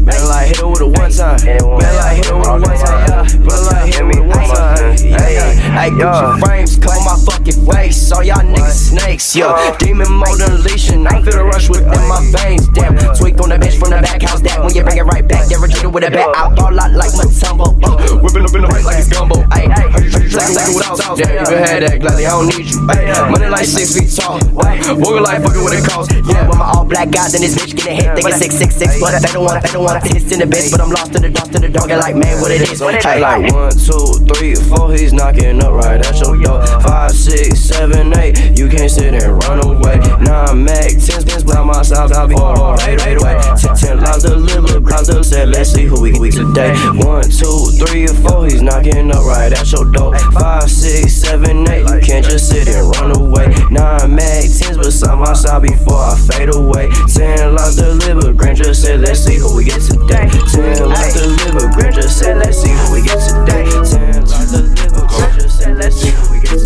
[0.03, 1.37] Man, like hit her with a one time.
[1.45, 3.27] Man, like hit her with a one time.
[3.37, 4.97] Man, like hit her with a one time.
[4.97, 8.11] Hey hey, Gucci frames cover my fucking face.
[8.11, 9.53] All y'all niggas snakes, yo.
[9.79, 11.05] Demon mode unleashing.
[11.07, 12.67] I feel a rush within my veins.
[12.69, 14.21] Damn, tweak on the bitch from the back.
[14.21, 15.49] How's that when you bring it right back?
[15.49, 16.29] Never get it with a bat.
[16.35, 17.73] I ball out like Mutombo.
[17.83, 19.41] Uh, whipping up in the right like it's gumbo.
[19.49, 21.17] Ayy, heard you trying to with sauce.
[21.17, 22.25] Damn, you been had that gladly.
[22.25, 22.79] I don't need you.
[22.87, 24.39] Ayy, money like six feet tall.
[24.39, 26.13] Boy, like fucking what it costs.
[26.13, 28.15] Yeah, with my all black guys and this bitch getting hit.
[28.15, 30.39] They get six six six, but they don't want, they don't want to piss in
[30.39, 30.69] the bitch.
[30.71, 31.89] But I'm lost in the dust in the dog.
[31.89, 32.79] And like, man, what it is?
[32.79, 34.93] Hey, like one, two, three, four.
[34.93, 36.65] He's knocking up right at your door.
[36.81, 38.57] Five, six, seven, eight.
[38.57, 39.97] You can't sit and run away.
[40.19, 42.11] Nine Mac, ten spins by my side.
[42.11, 43.39] I'll be all right, right away.
[43.57, 44.85] Ten, ten lives delivered.
[44.85, 46.73] Clouds up said, let's see who we we today.
[46.99, 48.45] One, two, three, or four.
[48.45, 50.17] He's knocking up right at your door.
[50.31, 51.87] Five, six, seven, eight.
[51.89, 53.47] You can't just sit and run away.
[53.71, 56.89] Nine Mac, tens beside my side before I fade away.
[57.07, 58.37] Ten lives delivered.
[58.37, 60.29] Granger said, let's see who we get today.
[60.51, 61.71] Ten lives delivered.
[61.73, 63.63] Granger said, let's see who we get today.
[63.89, 65.09] Ten lives delivered.
[65.09, 66.59] Granger let's see we we get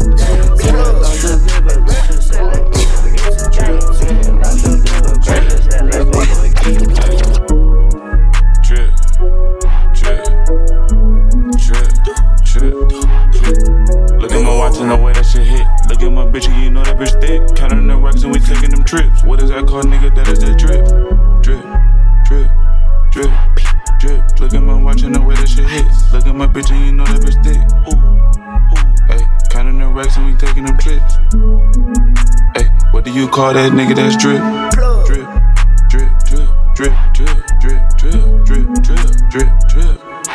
[15.13, 15.67] that shit hit.
[16.11, 17.47] My bitch you know that bitch thick.
[17.47, 17.53] The
[18.23, 18.39] and we
[18.71, 19.23] them trips.
[19.23, 20.15] What is that called, nigga?
[20.15, 20.83] That is that drip,
[21.43, 21.63] drip,
[22.25, 22.49] drip,
[23.11, 23.76] drip.
[24.39, 25.85] Look at my watch and the way that shit hit.
[26.13, 27.57] Look at my bitch and you know that bitch thick.
[27.89, 29.25] Ooh, ooh, hey.
[29.49, 31.15] Counting the racks and we taking them trips.
[32.55, 33.95] Hey, what do you call that nigga?
[33.95, 34.37] That's drip,
[35.09, 35.25] drip,
[35.89, 40.26] drip, drip, drip, drip, drip, drip, drip, drip, drip, drip.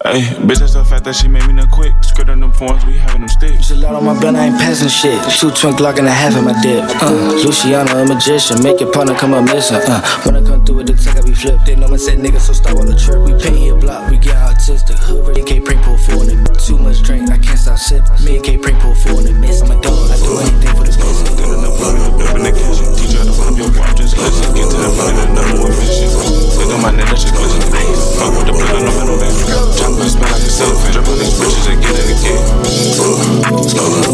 [0.00, 1.92] Hey, bitch, that's so fat that she made me not quick.
[2.00, 3.68] Script on them forms, we having them sticks.
[3.68, 5.20] It's a lot on my belt, I ain't passing shit.
[5.36, 6.88] Two twin Glock and a half in my dip.
[7.04, 9.76] Uh, Luciano, a magician, make your partner come up missing.
[9.76, 11.68] Uh, when I come through with the tech, I be flipped.
[11.68, 13.20] They know me said niggas, so stop on the trip.
[13.28, 14.96] We pay your block, we get autistic.
[15.04, 16.48] Hood, and K prank pull four in it.
[16.56, 18.24] Too much drink, I can't stop sipping.
[18.24, 19.36] Me and K prank pull four in it.
[19.36, 21.28] Miss, I'm a dog, I do anything for the business.
[22.24, 24.48] Up in the kitchen, teach her to put up your watch, just listen.
[24.56, 26.08] Get to the money, the number one vision.
[26.56, 27.68] Look at my nigga, shit glisten.
[28.16, 29.89] Fuck with the blood on the middle name.
[29.98, 30.92] I Smell like a silver.
[30.92, 32.40] Jumping these bitches and getting the kick.
[33.70, 34.09] Slow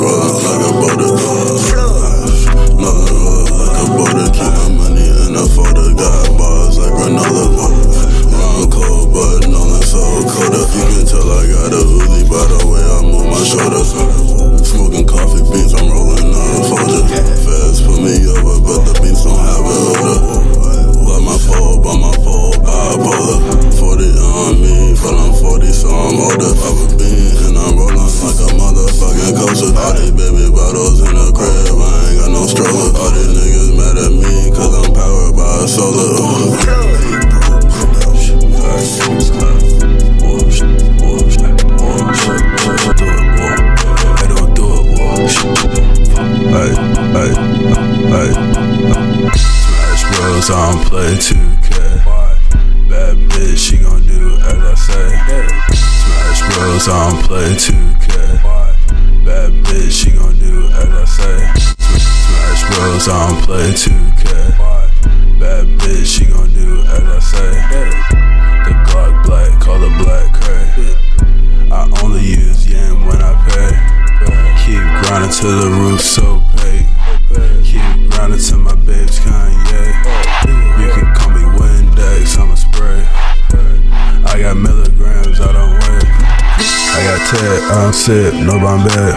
[88.07, 89.13] Ted, I don't sip, no Bombay.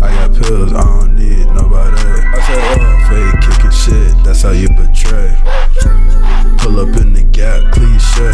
[0.00, 1.96] I got pills, I don't need nobody.
[3.08, 5.36] Fake kicking shit, that's how you betray.
[6.58, 8.32] Pull up in the gap, cliche.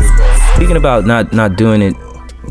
[0.56, 1.96] Speaking about not not doing it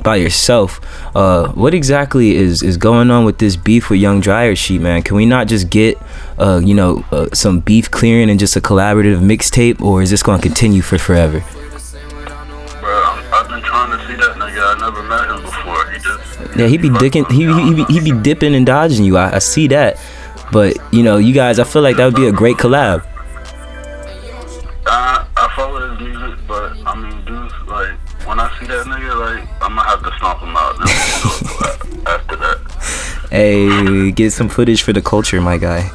[0.01, 0.81] by yourself,
[1.15, 5.03] uh, what exactly is is going on with this beef with Young Dryer Sheet, man?
[5.03, 5.99] Can we not just get,
[6.39, 10.23] uh, you know, uh, some beef clearing and just a collaborative mixtape, or is this
[10.23, 11.43] going to continue for forever?
[13.33, 14.75] I've been trying to see that nigga.
[14.75, 15.20] I never met
[16.55, 19.17] Yeah, he be dicking, he he he be, he be dipping and dodging you.
[19.17, 19.97] I, I see that,
[20.51, 23.05] but you know, you guys, I feel like that would be a great collab.
[24.85, 27.97] I, I follow his music, but I mean, dudes, like,
[28.27, 30.85] when I see that nigga, like, I'm gonna have to stomp him out now.
[32.13, 33.27] after that.
[33.31, 35.89] Hey, get some footage for the culture, my guy.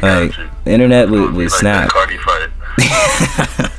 [0.00, 0.32] Like,
[0.64, 1.90] the internet would, would snap.
[1.90, 2.50] Cardi fight.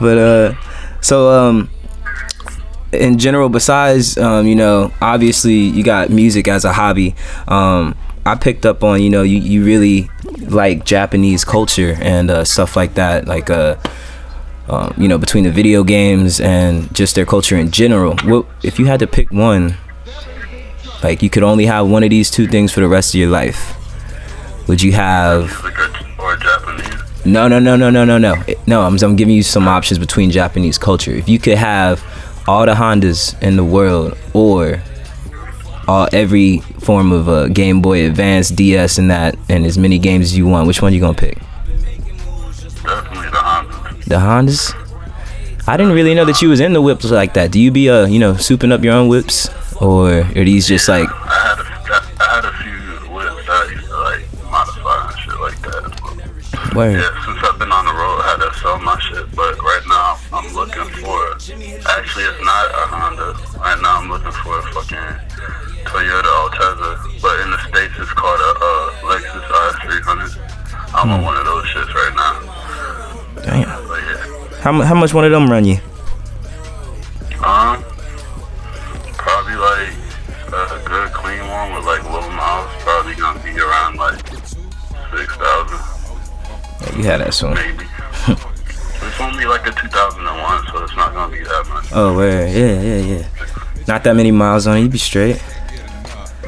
[0.00, 0.54] but uh
[1.00, 1.68] so um
[3.00, 7.14] in general besides um you know obviously you got music as a hobby
[7.48, 7.94] um
[8.24, 10.08] i picked up on you know you, you really
[10.48, 13.76] like japanese culture and uh stuff like that like uh
[14.68, 18.78] um, you know between the video games and just their culture in general what if
[18.78, 19.76] you had to pick one
[21.02, 23.28] Like you could only have one of these two things for the rest of your
[23.28, 23.76] life.
[24.68, 25.52] Would you have?
[26.18, 27.24] Or Japanese.
[27.24, 28.34] No, no, no, no, no, no, no.
[28.66, 31.12] No, I'm, I'm giving you some options between Japanese culture.
[31.12, 32.00] If you could have
[32.48, 34.82] all the Hondas in the world, or
[35.88, 40.26] all every form of uh, Game Boy Advance, DS, and that, and as many games
[40.26, 41.38] as you want, which one you gonna pick?
[42.82, 44.04] Definitely the Honda.
[44.06, 44.82] The Hondas.
[45.68, 47.50] I didn't really know that you was in the whips like that.
[47.50, 49.48] Do you be uh, you know, souping up your own whips,
[49.82, 51.08] or are these just like?
[51.10, 55.18] I had a, I had a few whips that I used to like modify and
[55.18, 56.06] shit like that.
[56.74, 56.92] Word.
[57.00, 59.34] Yeah, since I've been on the road, I had to sell my shit.
[59.34, 61.35] But right now, I'm looking for.
[61.46, 63.30] Actually, it's not a Honda.
[63.62, 64.98] Right now, I'm looking for a fucking
[65.86, 67.22] Toyota Altezza.
[67.22, 70.94] But in the states, it's called a uh, Lexus IS300.
[70.94, 73.42] I'm on one of those shits right now.
[73.44, 73.60] Damn.
[73.62, 74.58] Yeah.
[74.58, 75.78] How how much one of them run you?
[77.46, 77.84] Um,
[79.14, 79.94] probably like
[80.50, 82.72] a good clean one with like low miles.
[82.82, 85.78] Probably gonna be around like six thousand.
[86.80, 87.54] Yeah, you had that soon.
[87.54, 87.85] Maybe.
[91.98, 92.44] Oh, where?
[92.44, 93.24] Yeah, yeah, yeah.
[93.88, 94.84] Not that many miles on it.
[94.84, 95.40] You'd be straight.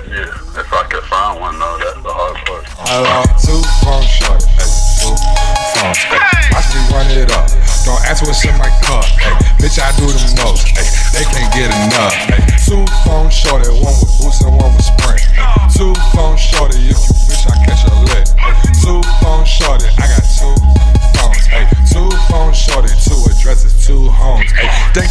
[0.04, 2.68] Yeah, if I could find one though, that's the hard part.
[2.84, 4.68] I love two phone short, hey,
[5.00, 5.16] two
[5.72, 6.20] phones, hey.
[6.52, 7.48] Watch me run it up.
[7.88, 9.32] Don't ask what's in my cup, hey.
[9.56, 10.84] Bitch, I do the most, hey.
[11.16, 12.44] They can't get enough, hey.
[12.68, 15.24] Two phone shorty, one with boost and one with sprint.
[15.32, 15.48] Hey.
[15.72, 18.27] Two phone shorty, if you wish I catch a lick.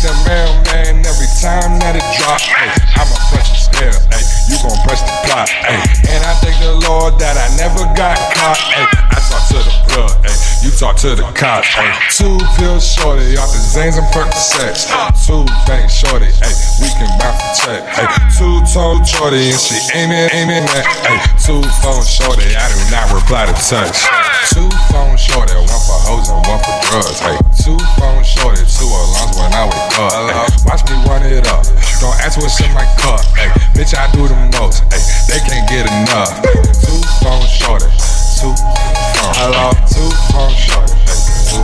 [0.08, 2.72] The mailman every time that it drop, hey.
[2.96, 4.00] I'm a precious scale.
[4.48, 5.84] You gon' press the plot, hey.
[6.08, 8.88] And I thank the Lord that I never got caught, hey.
[8.88, 10.38] I talk to the plug, hey.
[10.64, 11.92] You talk to the cops, hey.
[12.16, 14.88] Two pills shorty off the Zanes and Percocets.
[15.28, 16.56] Two bank shorty, hey.
[16.80, 18.08] We can bounce the check, hey.
[18.40, 21.20] Two tone shorty and she aiming, aiming at, hey.
[21.44, 24.08] Two phone shorty, I do not reply to text.
[24.54, 27.38] Two phone shorty, one for hoes and one for drugs, hey.
[27.60, 30.48] Two phone shorty, two alarms when I wake up, hey.
[30.64, 31.68] Watch me run it up.
[32.00, 33.52] Don't ask what's in my cup, hey.
[33.76, 35.04] Bitch, I do the most, hey.
[35.28, 36.32] They can't get enough.
[36.80, 37.92] Two phone shorty,
[38.40, 39.36] two phone.
[39.36, 41.20] Hello, two phone shorty, hey.
[41.52, 41.62] Two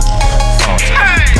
[0.60, 0.80] phone.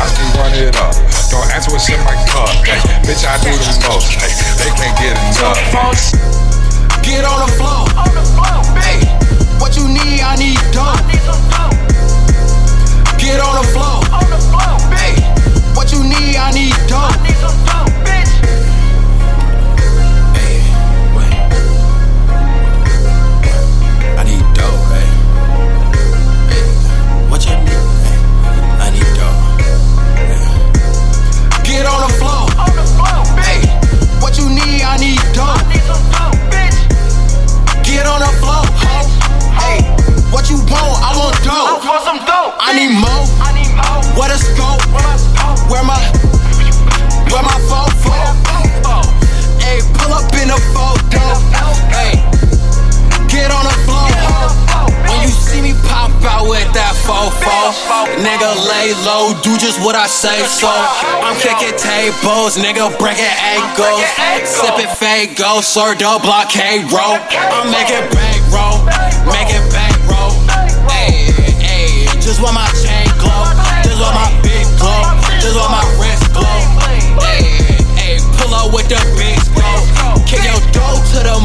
[0.00, 0.96] Watch me run it up.
[1.28, 2.80] Don't ask what's in my cup, hey.
[3.04, 4.32] Bitch, I do the most, hey.
[4.60, 5.60] They can't get enough.
[7.04, 7.84] Get on the floor.
[7.84, 8.04] Hey, what you need, I need dope.
[8.04, 8.80] Get on the floor.
[8.80, 9.23] Hey,
[9.60, 9.76] what
[15.92, 17.22] you need, I need dope.
[17.22, 18.32] Need some dope, bitch.
[20.36, 20.62] hey.
[21.16, 21.34] Wait
[24.18, 24.78] I need dough
[26.48, 26.64] hey,
[27.28, 27.84] what you need?
[28.80, 29.60] I need dope.
[30.30, 30.44] Hey.
[31.64, 32.44] Get on the floor.
[34.20, 35.60] What you need, I need dope.
[37.82, 38.63] Get on the floor.
[39.60, 39.82] Hey,
[40.30, 40.98] what you want?
[41.02, 41.54] I want dope.
[41.54, 42.54] I want some dope.
[42.58, 43.24] I need more.
[43.42, 44.00] I need more.
[44.18, 44.82] Where the scope?
[45.70, 45.98] Where my
[47.32, 48.14] where my fofo?
[49.58, 51.22] Hey, pull up in a photo.
[51.90, 52.22] Hey,
[53.28, 53.73] get on the
[56.26, 57.72] out with that fofo,
[58.20, 60.68] nigga lay low, do just what I say so.
[60.68, 64.04] I'm kicking tables, nigga breaking ankles,
[64.48, 67.20] sipping Faygo, sir, double blockade roll.
[67.52, 68.80] I'm making bank roll,
[69.28, 70.32] making bank roll.
[70.88, 73.44] Hey, hey, just want my chain glow,
[73.84, 75.04] just want my big glow,
[75.40, 76.58] just want my wrist glow.
[77.20, 79.78] Hey, hey, pull up with the big glow,
[80.24, 81.36] kick your dough to the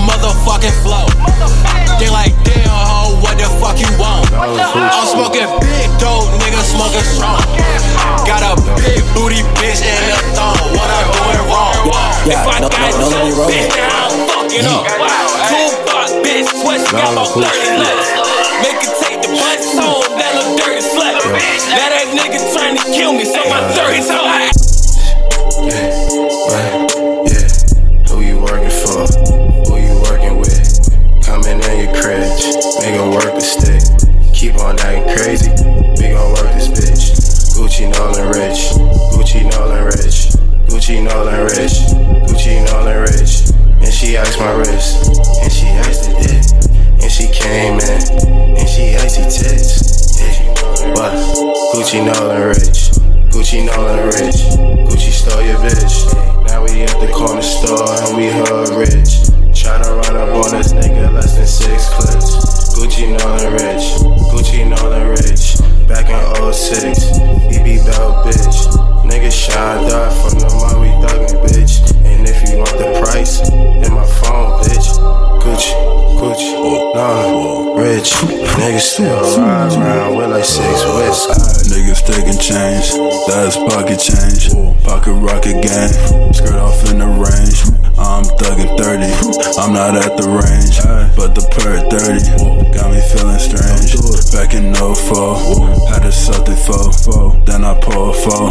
[97.59, 98.47] Then I pull a four.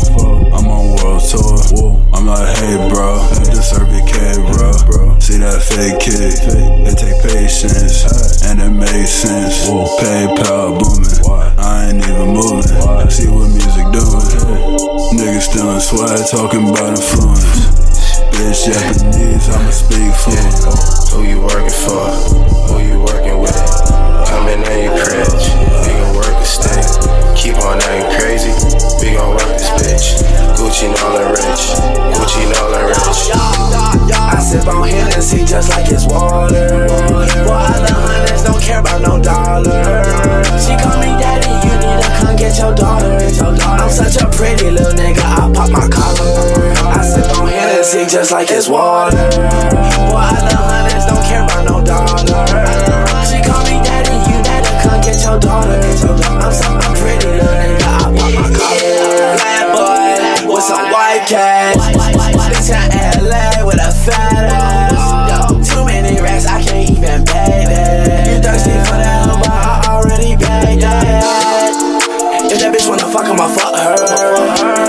[0.53, 1.97] I'm on world tour.
[2.13, 5.17] I'm like, hey, bro, deserve K, bro.
[5.17, 6.37] See that fake kick?
[6.45, 8.05] It take patience,
[8.45, 9.65] and it makes sense.
[9.65, 11.25] PayPal booming.
[11.57, 12.69] I ain't even moving.
[13.09, 14.29] See what music doing.
[15.17, 17.81] Niggas still in swag, talking about influence.
[18.37, 20.37] Bitch, Japanese, I'ma speak for.
[21.17, 22.13] Who you working for?
[22.69, 23.57] Who you working with?
[24.29, 25.01] Coming in your.
[25.01, 26.85] We gon' work the stick.
[27.41, 27.81] Keep on
[31.45, 31.79] rich.
[32.15, 32.99] Gucci Nolan rich.
[34.19, 36.87] I sip on Hennessy just like it's water.
[37.47, 40.05] Boy, I the hunters don't care about no dollar.
[40.59, 43.19] She call me daddy, you need to come get your daughter.
[43.19, 46.73] I'm such a pretty little nigga, I pop my collar.
[46.89, 49.17] I sip on Hennessy just like it's water.
[49.17, 52.47] Boy, I the hunters don't care about no dollar.
[53.29, 55.77] She call me daddy, you need to come get your daughter.
[56.39, 58.08] I'm such a pretty little nigga, I
[60.59, 61.79] with some white cash.
[62.51, 65.71] Bitch in LA with a fat ass.
[65.71, 68.27] Too many racks, I can't even pay that.
[68.27, 71.79] You thirsty for that, but I already paid that.
[72.51, 74.03] If that bitch wanna fuck, I'ma fuck her.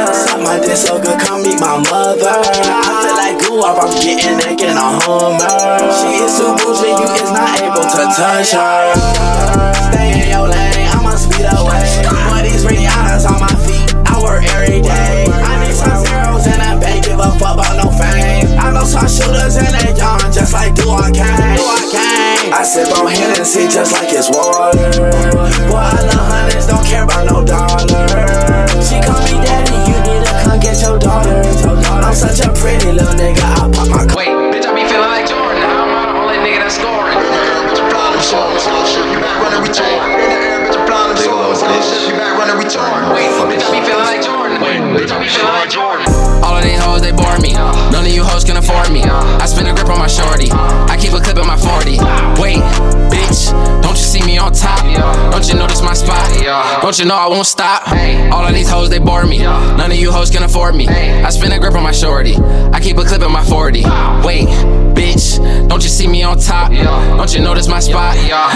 [0.09, 2.33] Suck my dick so good, come meet my mother.
[2.33, 5.53] I feel like goo I'm getting naked in a Hummer.
[6.01, 8.97] She is too bougie, you is not able to touch her.
[9.93, 11.85] Stay in your lane, I'ma speed away.
[12.09, 15.25] But these Rihanna's on my feet, I work every day.
[15.31, 18.59] I need some zeros in the bank, give a fuck about no fame.
[18.59, 21.59] I know some shooters and they young, just like do I can.
[22.51, 25.18] I sip on Hennessy just like it's water.
[45.69, 46.07] Jordan.
[46.43, 47.53] All of these hoes, they bore me.
[47.53, 49.03] None of you hoes can afford me.
[49.03, 50.49] I spin a grip on my shorty.
[50.51, 51.97] I keep a clip in my 40.
[52.41, 52.59] Wait,
[53.13, 53.51] bitch,
[53.81, 54.81] don't you see me on top?
[55.31, 56.25] Don't you notice my spot?
[56.81, 57.87] Don't you know I won't stop?
[58.33, 59.39] All of these hoes, they bore me.
[59.39, 60.87] None of you hoes can afford me.
[60.87, 62.35] I spin a grip on my shorty.
[62.73, 63.83] I keep a clip in my 40.
[64.25, 64.47] Wait,
[65.67, 66.71] don't you see me on top?
[66.71, 68.15] Don't you know this my spot?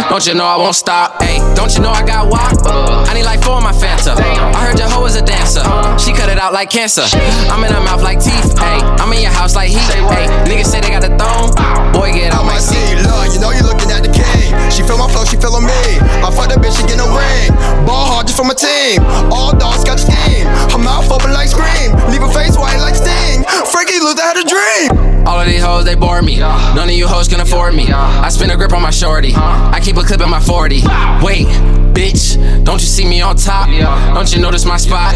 [0.09, 1.21] Don't you know I won't stop?
[1.21, 2.53] Hey, don't you know I got wop?
[2.65, 3.05] Uh.
[3.07, 4.17] I need like four in my Fanta.
[4.17, 5.61] I heard your hoe is a dancer.
[5.63, 5.97] Uh.
[5.97, 7.05] She cut it out like cancer.
[7.49, 8.57] I'm in her mouth like teeth.
[8.57, 8.63] Uh.
[8.63, 9.85] Hey, I'm in your house like heat.
[10.11, 11.53] Hey, niggas say they got the thong.
[11.93, 12.99] Boy, get out my seat.
[13.05, 14.51] Love, you know you looking at the king.
[14.71, 15.81] She feel my flow, she feelin' me.
[16.25, 17.53] I fuck that bitch, she get no ring.
[17.85, 19.05] Ball hard just for my team.
[19.29, 20.49] All dogs got the steam.
[20.73, 21.93] Her mouth open like scream.
[22.09, 23.45] Leave her face white like sting.
[23.69, 25.12] Frankie Luther had a dream.
[25.25, 26.39] All of these hoes, they bore me.
[26.39, 27.87] None of you hoes can afford me.
[27.91, 29.33] I spin a grip on my shorty.
[29.35, 30.81] I keep a clip in my 40.
[31.23, 31.47] Wait,
[31.93, 33.69] bitch, don't you see me on top?
[34.13, 35.15] Don't you notice my spot?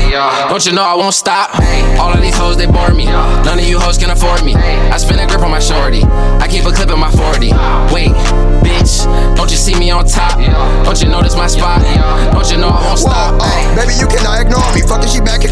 [0.50, 1.52] Don't you know I won't stop?
[2.00, 3.06] All of these hoes, they bore me.
[3.06, 4.56] None of you hoes can afford me.
[4.56, 6.04] I spin a grip on my shorty.
[6.04, 7.52] I keep a clip in my 40.
[7.94, 8.12] Wait,
[8.64, 9.06] bitch,
[9.36, 10.40] don't you see me on top?
[10.86, 11.82] Don't you notice my spot?
[12.34, 13.40] Don't you know I won't stop?
[13.76, 14.82] Baby, you cannot ignore me.
[14.88, 15.44] Fucking she back,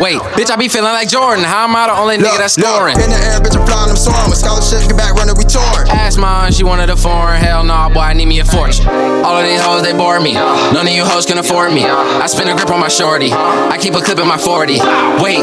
[0.00, 1.42] Wait, bitch, I be feeling like Jordan.
[1.42, 3.00] How am I the only nigga that's scoring?
[3.00, 4.28] In the air, bitch, I'm flying, I'm soaring.
[4.28, 5.88] With scholarship, get back running, we torn.
[5.88, 7.40] Ask mine, she wanted a foreign.
[7.40, 8.84] Hell nah, boy, I need me a fortune.
[9.24, 10.34] All of these hoes, they bore me.
[10.34, 11.84] None of you hoes can afford me.
[11.84, 13.32] I spin a grip on my shorty.
[13.32, 14.84] I keep a clip in my 40.
[15.24, 15.40] Wait,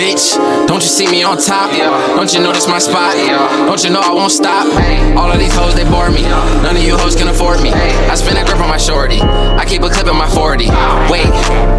[0.00, 1.68] bitch, don't you see me on top?
[2.16, 3.12] Don't you notice my spot?
[3.68, 4.64] Don't you know I won't stop?
[5.20, 6.22] All of these hoes, they bore me.
[6.64, 7.68] None of you hoes can afford me.
[7.72, 9.20] I spin a grip on my shorty.
[9.20, 10.72] I keep a clip in my 40.
[11.12, 11.28] Wait,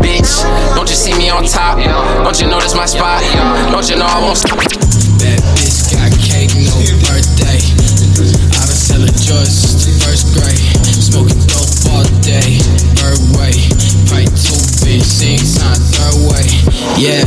[0.06, 0.30] bitch,
[0.78, 1.82] don't you see me on top?
[2.20, 3.24] Don't you notice my spot?
[3.72, 4.60] Don't you know I won't stop?
[5.20, 6.76] Bad bitch got cake, no
[7.08, 7.60] birthday.
[8.56, 10.60] I've been selling joints since the first grade.
[10.88, 12.64] Smoking dope all day.
[12.96, 13.52] Third way.
[14.08, 16.48] Pipe two bitch, sing sign third way.
[16.96, 17.26] Yeah,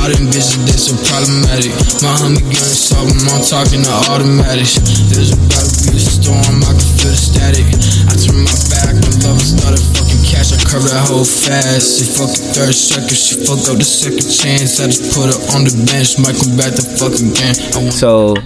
[0.00, 1.74] all them bitches, they so problematic.
[2.00, 4.80] My homie gun solve I'm talking to automatics.
[5.12, 7.68] There's about to be a storm, I can feel the static.
[8.08, 10.52] I turn my back, my love started fucking cash.
[10.52, 11.98] I curve that hoe fast.
[11.98, 14.80] She fuck the third circle, she fuck up the second chance.
[14.80, 17.90] I just put her on the bench, might come back the fucking game.
[17.90, 18.36] So,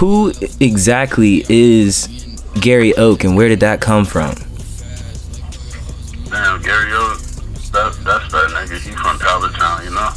[0.00, 2.08] who exactly is
[2.60, 4.34] Gary Oak and where did that come from?
[6.32, 7.20] Damn, Gary Oak,
[7.76, 8.80] that, that's that nigga.
[8.80, 10.10] He from Pallet Town, you know?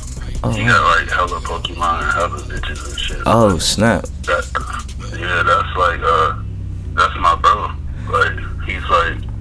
[0.43, 3.21] Oh, he got like hella Pokemon and hella bitches and shit.
[3.25, 4.03] Oh, snap.
[4.23, 4.45] That,
[5.19, 6.41] yeah, that's like, uh,
[6.93, 7.71] that's my bro.
[8.09, 9.36] Like, he's like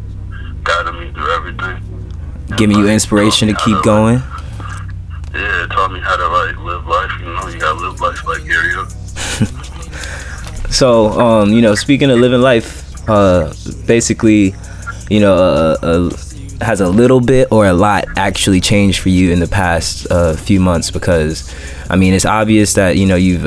[0.66, 1.82] guided me through everything.
[2.56, 4.18] Giving you inspiration to keep going.
[5.32, 7.10] Yeah, it taught me how to like live life.
[7.20, 8.72] You know, you gotta live life like Gary.
[10.70, 13.52] so, um, you know, speaking of living life, uh,
[13.86, 14.54] basically,
[15.10, 19.10] you know, uh, uh, uh, has a little bit or a lot actually changed for
[19.10, 20.90] you in the past uh, few months?
[20.90, 21.54] Because,
[21.90, 23.44] I mean, it's obvious that you know you've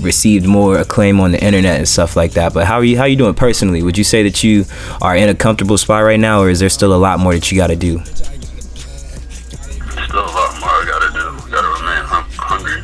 [0.00, 2.52] received more acclaim on the internet and stuff like that.
[2.54, 2.96] But how are you?
[2.96, 3.82] How are you doing personally?
[3.82, 4.64] Would you say that you
[5.00, 7.50] are in a comfortable spot right now, or is there still a lot more that
[7.50, 8.00] you got to do?
[8.04, 11.36] Still a lot more I gotta do.
[11.50, 12.82] Gotta remain hum- hungry,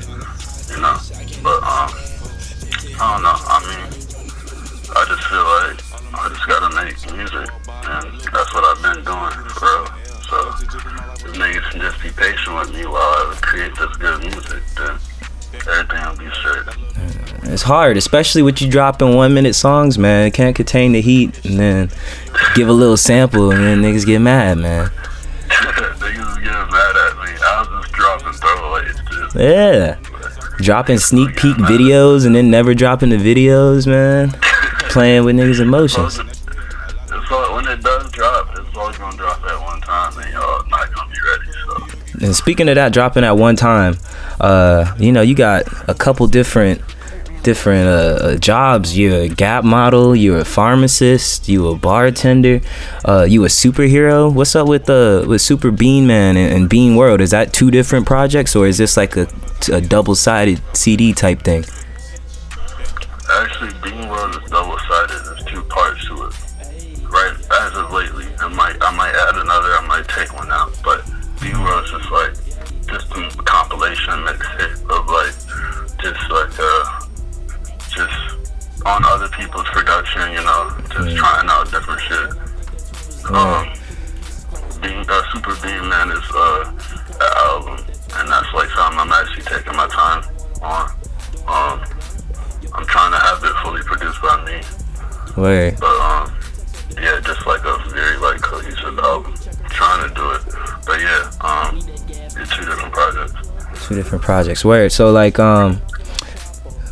[0.75, 0.97] you know.
[1.43, 1.91] But um,
[3.01, 3.37] I don't know.
[3.37, 3.87] I mean,
[4.95, 5.77] I just feel like
[6.15, 9.87] I just gotta make music, and that's what I've been doing for real.
[10.29, 10.55] So if
[11.35, 14.99] niggas can just be patient with me while I create this good music, then
[15.69, 16.18] everything.
[17.51, 20.27] It's hard, especially with you dropping one minute songs, man.
[20.27, 21.91] It can't contain the heat, and then
[22.55, 24.89] give a little sample, and then niggas get mad, man.
[25.49, 27.31] niggas getting mad at me.
[27.41, 29.41] I was just dropping throwaways, dude.
[29.41, 29.99] Yeah.
[30.59, 34.31] Dropping sneak peek videos and then never dropping the videos, man.
[34.91, 36.19] Playing with niggas' emotions.
[36.19, 41.11] When it does drop, it's always gonna drop at one time, and y'all not gonna
[41.11, 41.91] be ready.
[42.21, 43.97] So And speaking of that, dropping at one time,
[44.39, 46.83] uh, you know, you got a couple different
[47.49, 48.99] different uh, uh, jobs.
[48.99, 50.15] You're a Gap model.
[50.15, 51.49] You're a pharmacist.
[51.49, 52.61] You a bartender.
[53.07, 54.31] Uh, you a superhero.
[54.31, 57.23] What's up with uh, with Super Bean Man and, and Bean World?
[57.23, 59.27] Is that two different projects, or is this like a,
[59.73, 61.65] a double sided CD type thing?
[63.31, 64.79] actually, Bean World is double
[104.29, 104.63] projects.
[104.63, 104.93] Word.
[104.93, 105.81] So like um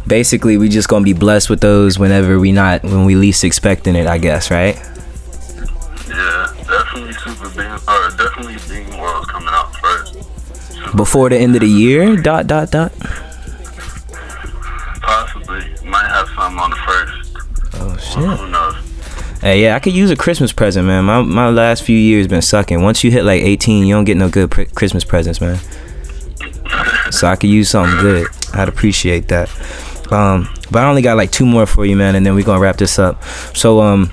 [0.06, 3.94] basically we just gonna be blessed with those whenever we not when we least expecting
[3.94, 4.74] it, I guess, right?
[6.08, 10.16] Yeah, definitely Super Bean, or definitely Bean World's coming out first.
[10.96, 12.16] Before the end of the year?
[12.16, 12.90] Dot dot dot.
[15.02, 17.36] Possibly, might have some on the first.
[17.74, 18.38] Oh shit.
[18.38, 18.76] Who knows?
[19.42, 21.04] Hey, yeah, I could use a Christmas present, man.
[21.04, 22.82] My my last few years been sucking.
[22.82, 25.58] Once you hit like 18, you don't get no good Christmas presents, man.
[27.16, 28.28] So I could use something good.
[28.54, 29.50] I'd appreciate that.
[30.12, 32.60] Um, but I only got like two more for you, man, and then we're gonna
[32.60, 33.22] wrap this up.
[33.54, 34.10] So um,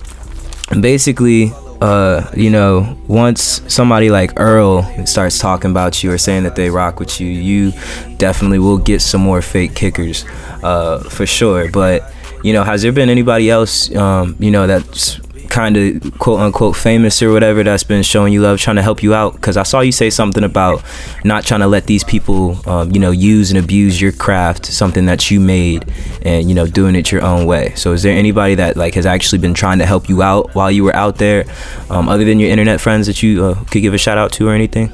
[0.81, 1.51] basically,
[1.81, 6.69] uh, you know, once somebody like Earl starts talking about you or saying that they
[6.69, 7.71] rock with you, you
[8.17, 10.25] definitely will get some more fake kickers,
[10.63, 11.69] uh, for sure.
[11.69, 12.11] But
[12.43, 15.19] you know, has there been anybody else, um, you know, that's
[15.53, 19.03] kind of quote unquote famous or whatever that's been showing you love, trying to help
[19.03, 19.33] you out?
[19.33, 20.83] Because I saw you say something about
[21.23, 25.05] not trying to let these people, um, you know, use and abuse your craft, something
[25.05, 25.85] that you made,
[26.23, 27.73] and you know, doing it your own way.
[27.75, 30.71] So, is there anybody that like has actually been trying to help you out while
[30.71, 31.45] you were out there,
[31.89, 34.47] um, other than your internet friends that you uh, could give a shout out to
[34.49, 34.91] or anything?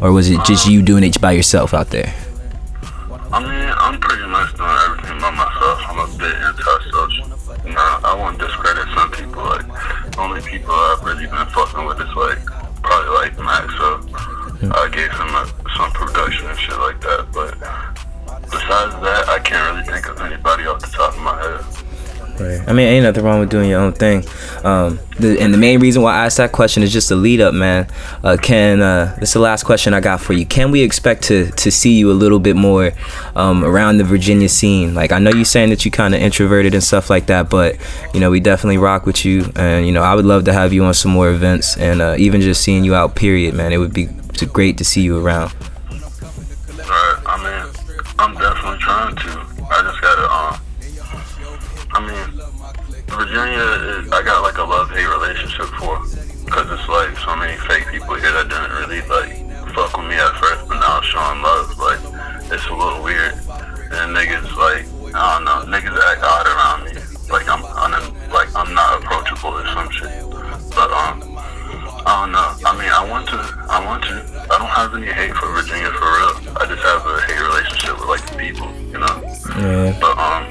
[0.00, 2.12] Or was it just you doing it by yourself out there?
[3.32, 5.80] I mean, I'm pretty much doing everything by myself.
[5.88, 6.53] I'm a bit
[10.24, 12.40] only people I've really been fucking with is like
[12.82, 13.68] probably like Max.
[13.76, 14.00] So
[14.72, 15.44] I gave him a,
[15.76, 17.28] some production and shit like that.
[17.32, 17.52] But
[18.48, 21.83] besides that, I can't really think of anybody off the top of my head.
[22.38, 22.60] Right.
[22.68, 24.24] I mean, ain't nothing wrong with doing your own thing.
[24.64, 27.40] Um, the, and the main reason why I asked that question is just a lead
[27.40, 27.86] up, man.
[28.24, 30.44] Uh, can uh, this is the last question I got for you?
[30.44, 32.92] Can we expect to to see you a little bit more
[33.36, 34.94] um, around the Virginia scene?
[34.94, 37.76] Like I know you're saying that you kind of introverted and stuff like that, but
[38.12, 40.72] you know we definitely rock with you, and you know I would love to have
[40.72, 43.14] you on some more events, and uh, even just seeing you out.
[43.14, 43.72] Period, man.
[43.72, 44.08] It would be
[44.52, 45.54] great to see you around.
[46.76, 47.16] Right.
[47.26, 47.72] I mean,
[48.18, 49.44] I'm definitely trying to.
[49.70, 50.63] I just gotta, um, I mean,
[53.16, 53.64] Virginia,
[53.98, 55.98] is, I got like a love-hate relationship for,
[56.50, 59.44] cause it's like so many fake people here that didn't really like
[59.74, 62.02] fuck with me at first, but now showing love, like
[62.52, 63.34] it's a little weird.
[63.94, 66.92] And niggas like, I don't know, niggas act odd around me,
[67.30, 70.10] like I'm, I'm like I'm not approachable or some shit.
[70.74, 71.22] But um,
[72.06, 72.52] I don't know.
[72.66, 73.38] I mean, I want to.
[73.70, 74.14] I want to.
[74.50, 76.34] I don't have any hate for Virginia for real.
[76.58, 79.16] I just have a hate relationship with like the people, you know.
[79.56, 79.96] Yeah.
[80.00, 80.42] But um,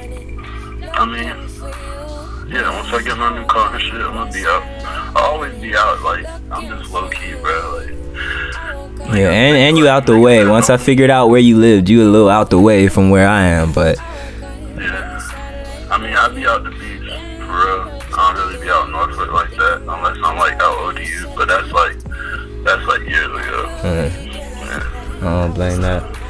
[0.92, 1.36] I mean,
[2.48, 2.74] yeah.
[2.76, 4.62] Once I get my new car and shit, I'm gonna be out.
[5.16, 6.00] I'll always be out.
[6.02, 7.80] Like I'm just low key, bro.
[8.98, 10.46] Like Yeah, and and you out the way.
[10.46, 13.28] Once I figured out where you lived, you a little out the way from where
[13.28, 15.20] I am, but I
[15.90, 18.00] I mean, I be out the beach for real.
[18.16, 21.70] I don't really be out Norfolk like that unless I'm like out ODU, but that's
[21.72, 21.96] like
[22.64, 23.66] that's like years ago.
[23.82, 24.10] Uh,
[25.20, 26.23] I don't blame that.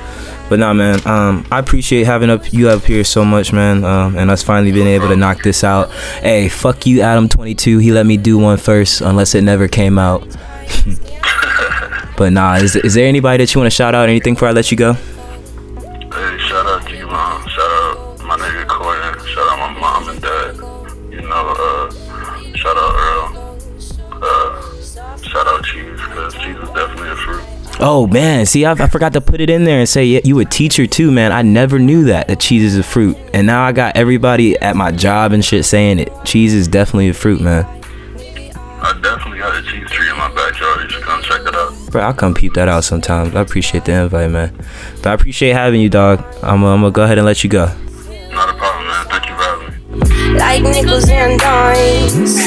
[0.55, 1.05] But nah, man.
[1.05, 3.83] Um, I appreciate having up you up here so much, man.
[3.83, 5.91] Um, and us finally being able to knock this out.
[6.21, 7.79] Hey, fuck you, Adam Twenty Two.
[7.79, 10.21] He let me do one first, unless it never came out.
[12.17, 14.09] but nah, is, is there anybody that you want to shout out?
[14.09, 14.97] Anything before I let you go?
[27.87, 30.39] Oh man, see, I, I forgot to put it in there and say yeah, you
[30.39, 31.32] a teacher too, man.
[31.32, 34.74] I never knew that that cheese is a fruit, and now I got everybody at
[34.74, 36.11] my job and shit saying it.
[36.24, 37.66] Cheese is definitely a fruit, man.
[37.66, 40.85] I definitely got a cheese tree in my backyard.
[40.85, 41.74] You should come check it out.
[41.91, 43.35] Bro, I'll come peep that out sometimes.
[43.35, 44.57] I appreciate the invite, man.
[45.03, 46.24] But I appreciate having you, dog.
[46.43, 47.66] I'm, I'm gonna go ahead and let you go.
[47.66, 49.07] Not a problem, man.
[49.09, 50.39] Thank you for having me.
[50.39, 52.39] like nickels and dimes.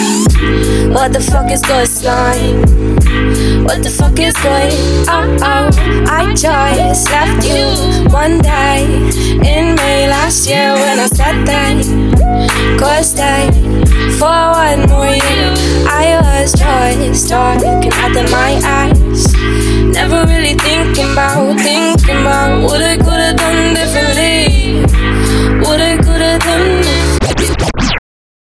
[0.91, 3.46] What the fuck is good slime?
[3.65, 4.35] What the fuck is?
[5.07, 5.69] Oh oh,
[6.07, 7.65] I just left you
[8.09, 8.85] one day
[9.43, 11.83] in May last year when I said that
[12.79, 13.49] could stay
[14.19, 15.53] for one more year.
[15.89, 19.33] I was just talking out of my eyes,
[19.93, 24.66] never really thinking about, thinking about what I could have done differently.